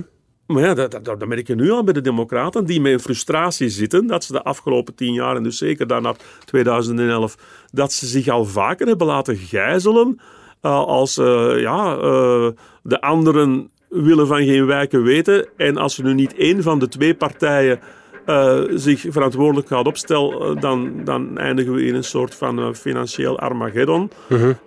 maar 0.47 0.63
ja, 0.63 0.75
dat, 0.75 1.05
dat, 1.05 1.27
merk 1.27 1.47
je 1.47 1.55
nu 1.55 1.71
al 1.71 1.85
bij 1.85 1.93
de 1.93 2.01
Democraten, 2.01 2.65
die 2.65 2.81
met 2.81 3.03
frustratie 3.03 3.69
zitten, 3.69 4.07
dat 4.07 4.25
ze 4.25 4.33
de 4.33 4.43
afgelopen 4.43 4.95
tien 4.95 5.13
jaar, 5.13 5.37
en 5.37 5.43
dus 5.43 5.59
zeker 5.59 5.87
daarna 5.87 6.15
2011, 6.45 7.37
dat 7.73 7.93
ze 7.93 8.07
zich 8.07 8.29
al 8.29 8.45
vaker 8.45 8.87
hebben 8.87 9.07
laten 9.07 9.37
gijzelen 9.37 10.21
uh, 10.63 10.85
als 10.85 11.19
uh, 11.19 11.61
ja, 11.61 11.97
uh, 11.97 12.49
de 12.83 13.01
anderen 13.01 13.71
willen 13.89 14.27
van 14.27 14.45
geen 14.45 14.67
wijken 14.67 15.03
weten. 15.03 15.49
En 15.57 15.77
als 15.77 15.99
er 15.99 16.05
nu 16.05 16.15
niet 16.15 16.35
één 16.35 16.63
van 16.63 16.79
de 16.79 16.89
twee 16.89 17.15
partijen 17.15 17.81
uh, 18.27 18.61
zich 18.75 19.05
verantwoordelijk 19.09 19.69
gaat 19.69 19.87
opstellen, 19.87 20.61
dan, 20.61 21.05
dan 21.05 21.39
eindigen 21.39 21.73
we 21.73 21.85
in 21.85 21.95
een 21.95 22.05
soort 22.05 22.35
van 22.35 22.59
uh, 22.59 22.73
financieel 22.73 23.39
Armageddon. 23.39 24.11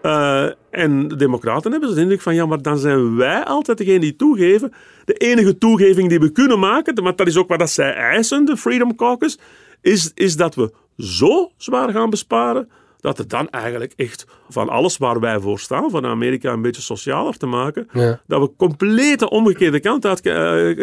Uh 0.04 0.46
en 0.70 1.08
de 1.08 1.16
Democraten 1.16 1.72
hebben 1.72 1.96
de 1.96 2.02
indruk 2.02 2.22
van 2.22 2.36
ja, 2.36 2.46
maar 2.46 2.62
dan 2.62 2.78
zijn 2.78 3.16
wij 3.16 3.44
altijd 3.44 3.78
degene 3.78 4.00
die 4.00 4.16
toegeven. 4.16 4.74
De 5.06 5.14
enige 5.14 5.58
toegeving 5.58 6.10
die 6.10 6.20
we 6.20 6.32
kunnen 6.32 6.60
maken, 6.60 7.04
maar 7.04 7.16
dat 7.16 7.28
is 7.28 7.38
ook 7.38 7.48
wat 7.48 7.60
dat 7.60 7.70
zij 7.70 7.94
eisen, 7.94 8.46
de 8.46 8.58
Freedom 8.58 8.96
Caucus, 8.96 9.40
is, 9.82 10.12
is 10.14 10.36
dat 10.36 10.56
we 10.56 10.72
zo 10.98 11.52
zwaar 11.58 11.90
gaan 11.90 12.10
besparen 12.10 12.70
dat 13.00 13.18
het 13.18 13.30
dan 13.30 13.50
eigenlijk 13.50 13.94
echt 13.96 14.26
van 14.50 14.70
alles 14.70 14.98
waar 14.98 15.20
wij 15.20 15.40
voor 15.40 15.60
staan, 15.60 15.90
van 15.90 16.06
Amerika 16.06 16.52
een 16.52 16.62
beetje 16.62 16.82
socialer 16.82 17.38
te 17.38 17.46
maken, 17.46 17.88
dat 18.28 18.42
we 18.42 18.52
compleet 18.58 19.20
de 19.20 19.30
omgekeerde 19.30 19.80
kant 19.80 20.06
uit 20.06 20.18
eh, 20.18 20.34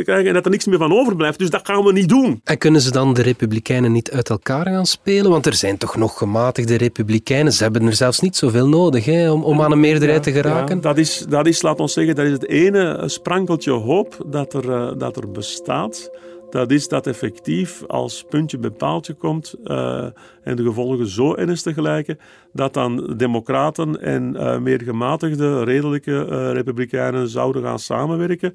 krijgen 0.04 0.26
en 0.26 0.34
dat 0.34 0.44
er 0.44 0.50
niks 0.50 0.66
meer 0.66 0.78
van 0.78 0.92
overblijft. 0.92 1.38
Dus 1.38 1.50
dat 1.50 1.66
gaan 1.66 1.84
we 1.84 1.92
niet 1.92 2.08
doen. 2.08 2.40
En 2.44 2.58
kunnen 2.58 2.80
ze 2.80 2.90
dan 2.90 3.14
de 3.14 3.22
Republikeinen 3.22 3.92
niet 3.92 4.10
uit 4.10 4.30
elkaar 4.30 4.66
gaan 4.66 4.86
spelen? 4.86 5.30
Want 5.30 5.46
er 5.46 5.54
zijn 5.54 5.78
toch 5.78 5.96
nog 5.96 6.18
gematigde 6.18 6.76
Republikeinen. 6.76 7.52
Ze 7.52 7.62
hebben 7.62 7.86
er 7.86 7.94
zelfs 7.94 8.20
niet 8.20 8.36
zoveel 8.36 8.68
nodig 8.68 9.04
hè, 9.04 9.30
om, 9.30 9.44
om 9.44 9.62
aan 9.62 9.72
een 9.72 9.80
meerderheid 9.80 10.22
te 10.22 10.32
geraken. 10.32 10.76
Ja, 10.76 10.82
dat, 10.82 10.98
is, 10.98 11.24
dat 11.28 11.46
is, 11.46 11.62
laat 11.62 11.80
ons 11.80 11.92
zeggen, 11.92 12.14
dat 12.14 12.24
is 12.24 12.32
het 12.32 12.48
ene 12.48 13.02
sprankeltje 13.06 13.72
hoop 13.72 14.16
dat 14.26 14.54
er, 14.54 14.64
uh, 14.64 14.92
dat 14.98 15.16
er 15.16 15.30
bestaat 15.30 16.10
dat 16.56 16.70
is 16.70 16.88
dat 16.88 17.06
effectief 17.06 17.84
als 17.86 18.24
puntje 18.28 18.58
bij 18.58 18.70
paaltje 18.70 19.14
komt 19.14 19.54
uh, 19.64 20.04
en 20.42 20.56
de 20.56 20.62
gevolgen 20.62 21.06
zo 21.06 21.34
ernstig 21.34 21.76
lijken, 21.76 22.18
dat 22.52 22.74
dan 22.74 23.14
democraten 23.16 24.02
en 24.02 24.34
uh, 24.34 24.58
meer 24.58 24.82
gematigde, 24.82 25.64
redelijke 25.64 26.10
uh, 26.30 26.52
republikeinen 26.52 27.28
zouden 27.28 27.62
gaan 27.62 27.78
samenwerken. 27.78 28.54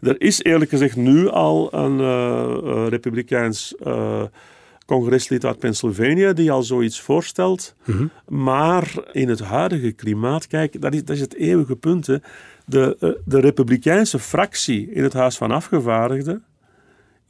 Er 0.00 0.20
is 0.20 0.42
eerlijk 0.42 0.70
gezegd 0.70 0.96
nu 0.96 1.28
al 1.28 1.74
een 1.74 2.88
republikeins 2.88 3.74
congreslid 4.86 5.44
uit 5.44 5.58
Pennsylvania 5.58 6.32
die 6.32 6.52
al 6.52 6.62
zoiets 6.62 7.00
voorstelt. 7.00 7.74
Maar 8.28 8.94
in 9.12 9.28
het 9.28 9.40
huidige 9.40 9.92
klimaat, 9.92 10.46
kijk, 10.46 10.80
dat 10.80 10.94
is, 10.94 11.04
dat 11.04 11.16
is 11.16 11.22
het 11.22 11.34
eeuwige 11.34 11.76
punt. 11.76 12.06
Hè. 12.06 12.16
De, 12.66 12.96
eh, 13.00 13.10
de 13.24 13.40
Republikeinse 13.40 14.18
fractie 14.18 14.90
in 14.90 15.02
het 15.02 15.12
Huis 15.12 15.36
van 15.36 15.50
Afgevaardigden 15.50 16.44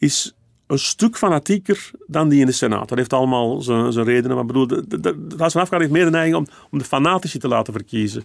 is 0.02 0.34
een 0.66 0.78
stuk 0.78 1.16
fanatieker 1.16 1.90
dan 2.06 2.28
die 2.28 2.40
in 2.40 2.46
de 2.46 2.52
Senaat. 2.52 2.88
Dat 2.88 2.98
heeft 2.98 3.12
allemaal 3.12 3.60
zijn, 3.60 3.92
zijn 3.92 4.04
redenen. 4.04 4.36
Maar 4.36 4.46
bedoel, 4.46 4.66
de, 4.66 4.84
de, 4.88 5.00
de, 5.00 5.34
Huis 5.38 5.52
van 5.52 5.60
Afgevaardigden 5.60 5.80
heeft 5.80 5.92
meer 5.92 6.04
de 6.04 6.10
neiging 6.10 6.36
om, 6.36 6.46
om 6.70 6.78
de 6.78 6.84
fanatici 6.84 7.38
te 7.38 7.48
laten 7.48 7.72
verkiezen. 7.72 8.24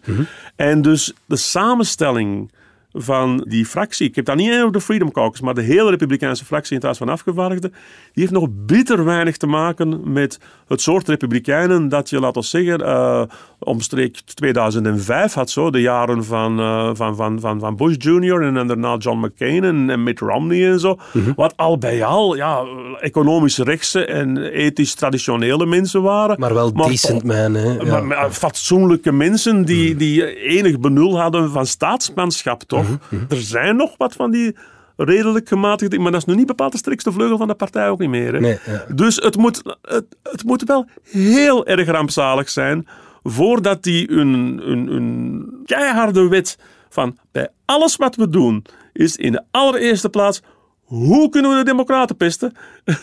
En 0.55 0.81
dus 0.81 1.13
de 1.25 1.35
samenstelling 1.35 2.51
van 2.91 3.45
die 3.47 3.65
fractie, 3.65 4.07
ik 4.07 4.15
heb 4.15 4.25
dat 4.25 4.35
niet 4.35 4.53
over 4.53 4.71
de 4.71 4.81
Freedom 4.81 5.11
Caucus, 5.11 5.41
maar 5.41 5.53
de 5.53 5.61
hele 5.61 5.89
Republikeinse 5.89 6.45
fractie 6.45 6.69
in 6.69 6.75
het 6.75 6.85
Huis 6.85 6.97
van 6.97 7.09
Afgevaardigden, 7.09 7.71
die 8.13 8.23
heeft 8.23 8.31
nog 8.31 8.47
bitter 8.51 9.03
weinig 9.03 9.37
te 9.37 9.47
maken 9.47 10.11
met 10.11 10.39
het 10.67 10.81
soort 10.81 11.07
Republikeinen 11.07 11.89
dat 11.89 12.09
je, 12.09 12.19
laten 12.19 12.41
we 12.41 12.47
zeggen, 12.47 12.81
uh, 12.81 13.23
omstreek 13.59 14.19
2005 14.19 15.33
had, 15.33 15.49
zo, 15.49 15.69
de 15.69 15.81
jaren 15.81 16.25
van, 16.25 16.59
uh, 16.59 16.89
van, 16.93 17.15
van, 17.15 17.39
van, 17.39 17.59
van 17.59 17.75
Bush 17.75 17.95
Jr. 17.97 18.41
en, 18.41 18.57
en 18.57 18.67
daarna 18.67 18.95
John 18.95 19.25
McCain 19.25 19.63
en, 19.63 19.89
en 19.89 20.03
Mitt 20.03 20.19
Romney 20.19 20.71
en 20.71 20.79
zo. 20.79 20.97
Wat 21.35 21.53
al 21.55 21.77
bij 21.77 22.03
al 22.03 22.35
ja, 22.35 22.63
economisch 22.99 23.57
rechtse 23.57 24.05
en 24.05 24.37
ethisch 24.37 24.93
traditionele 24.93 25.65
mensen 25.65 26.01
waren. 26.01 26.39
Maar 26.39 26.53
wel 26.53 26.73
decent 26.73 27.23
man, 27.23 27.53
hè? 27.53 27.71
Ja. 27.71 27.83
Maar, 27.83 28.05
maar 28.05 28.31
fatsoenlijke 28.31 29.11
mensen 29.11 29.65
die, 29.65 29.95
die 29.95 30.35
enig 30.35 30.79
benul 30.79 31.19
hadden 31.19 31.51
van 31.51 31.65
staatsmanschap, 31.65 32.63
toch? 32.63 32.87
Er 33.29 33.41
zijn 33.41 33.75
nog 33.75 33.93
wat 33.97 34.13
van 34.13 34.31
die 34.31 34.55
redelijk 34.97 35.47
gematigde, 35.47 35.99
maar 35.99 36.11
dat 36.11 36.21
is 36.21 36.27
nu 36.27 36.35
niet 36.35 36.47
bepaald 36.47 36.71
de 36.71 36.77
strikste 36.77 37.11
vleugel 37.11 37.37
van 37.37 37.47
de 37.47 37.53
partij 37.53 37.89
ook 37.89 37.99
niet 37.99 38.09
meer. 38.09 38.33
Hè? 38.33 38.39
Nee, 38.39 38.59
ja. 38.65 38.85
Dus 38.93 39.15
het 39.15 39.37
moet, 39.37 39.61
het, 39.81 40.05
het 40.23 40.43
moet 40.43 40.63
wel 40.63 40.87
heel 41.03 41.65
erg 41.65 41.87
rampzalig 41.87 42.49
zijn 42.49 42.87
voordat 43.29 43.83
die 43.83 44.11
een, 44.11 44.61
een, 44.71 44.87
een 44.87 45.45
keiharde 45.65 46.27
wet 46.27 46.57
van 46.89 47.17
bij 47.31 47.49
alles 47.65 47.95
wat 47.95 48.15
we 48.15 48.29
doen 48.29 48.65
is 48.93 49.15
in 49.15 49.31
de 49.31 49.43
allereerste 49.51 50.09
plaats 50.09 50.41
hoe 50.83 51.29
kunnen 51.29 51.51
we 51.51 51.57
de 51.57 51.63
democraten 51.63 52.17
pesten? 52.17 52.53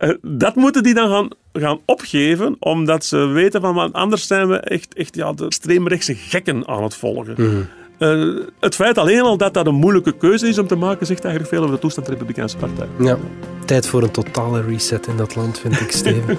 Eh, 0.00 0.10
dat 0.22 0.54
moeten 0.54 0.82
die 0.82 0.94
dan 0.94 1.08
gaan, 1.08 1.28
gaan 1.52 1.80
opgeven, 1.84 2.56
omdat 2.58 3.04
ze 3.04 3.26
weten 3.26 3.60
van 3.60 3.92
anders 3.92 4.26
zijn 4.26 4.48
we 4.48 4.56
echt, 4.56 4.94
echt 4.94 5.14
ja, 5.14 5.32
de 5.32 5.44
extreemrechtse 5.44 6.14
gekken 6.14 6.68
aan 6.68 6.82
het 6.82 6.94
volgen. 6.94 7.68
Uh, 8.00 8.36
het 8.60 8.74
feit 8.74 8.98
alleen 8.98 9.20
al 9.20 9.36
dat 9.36 9.54
dat 9.54 9.66
een 9.66 9.74
moeilijke 9.74 10.12
keuze 10.12 10.48
is 10.48 10.58
om 10.58 10.66
te 10.66 10.76
maken, 10.76 11.06
zegt 11.06 11.24
eigenlijk 11.24 11.54
veel 11.54 11.62
over 11.62 11.74
de 11.74 11.80
toestand 11.80 12.06
van 12.06 12.14
de 12.14 12.20
Republikeinse 12.20 12.56
Partij. 12.56 12.86
Ja. 12.98 13.18
Tijd 13.64 13.86
voor 13.86 14.02
een 14.02 14.10
totale 14.10 14.62
reset 14.62 15.06
in 15.06 15.16
dat 15.16 15.36
land, 15.36 15.58
vind 15.58 15.80
ik, 15.80 15.90
Steven. 15.90 16.38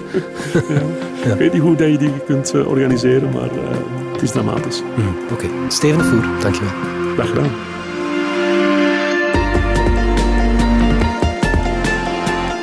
ja. 1.24 1.32
Ik 1.32 1.38
weet 1.38 1.52
niet 1.52 1.62
hoe 1.62 1.76
dat 1.76 1.88
je 1.88 1.98
die 1.98 2.12
kunt 2.26 2.54
uh, 2.54 2.68
organiseren, 2.68 3.30
maar 3.32 3.52
uh, 3.52 3.60
het 4.12 4.22
is 4.22 4.30
dramatisch. 4.30 4.82
Mm, 4.96 5.14
Oké, 5.30 5.32
okay. 5.32 5.50
Steven 5.68 5.98
de 5.98 6.04
Voer, 6.04 6.40
dankjewel. 6.40 6.72
Dag 7.16 7.28
gedaan. 7.28 7.50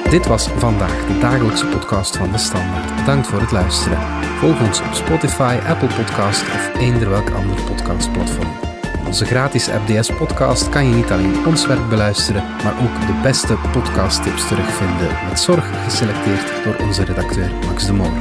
Dit 0.10 0.28
was 0.28 0.48
vandaag 0.48 1.08
de 1.08 1.18
dagelijkse 1.20 1.66
podcast 1.66 2.18
van 2.18 2.32
De 2.32 2.38
Standaard. 2.38 2.96
Bedankt 2.96 3.28
voor 3.28 3.40
het 3.40 3.52
luisteren. 3.52 3.98
Volg 4.40 4.62
ons 4.68 4.82
op 4.82 4.94
Spotify, 4.94 5.58
Apple 5.68 5.90
Podcast 6.04 6.42
of 6.42 6.72
eender 6.80 7.10
welk 7.10 7.30
ander 7.30 7.62
podcastplatform. 7.64 8.69
Onze 9.06 9.26
gratis 9.26 9.68
FDS 9.68 10.12
podcast 10.18 10.70
kan 10.70 10.86
je 10.86 10.96
niet 10.96 11.12
alleen 11.12 11.46
ons 11.46 11.68
werk 11.68 11.90
beluisteren, 11.90 12.44
maar 12.64 12.74
ook 12.74 13.08
de 13.08 13.20
beste 13.24 13.58
podcasttips 13.72 14.48
terugvinden, 14.48 15.08
met 15.30 15.40
zorg 15.40 15.84
geselecteerd 15.84 16.64
door 16.64 16.76
onze 16.88 17.04
redacteur 17.04 17.50
Max 17.66 17.86
de 17.86 17.94
Moor. 17.94 18.12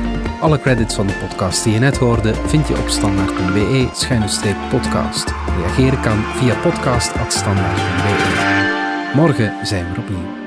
Alle 0.40 0.60
credits 0.60 0.94
van 0.94 1.06
de 1.06 1.12
podcast 1.12 1.64
die 1.64 1.72
je 1.72 1.78
net 1.78 1.96
hoorde 1.96 2.34
vind 2.34 2.68
je 2.68 2.78
op 2.78 2.88
standaard.be-podcast. 2.88 5.34
Reageren 5.58 6.00
kan 6.00 6.22
via 6.22 6.54
podcast.standaard.be. 6.54 9.10
Morgen 9.14 9.66
zijn 9.66 9.92
we 9.92 10.00
opnieuw. 10.00 10.37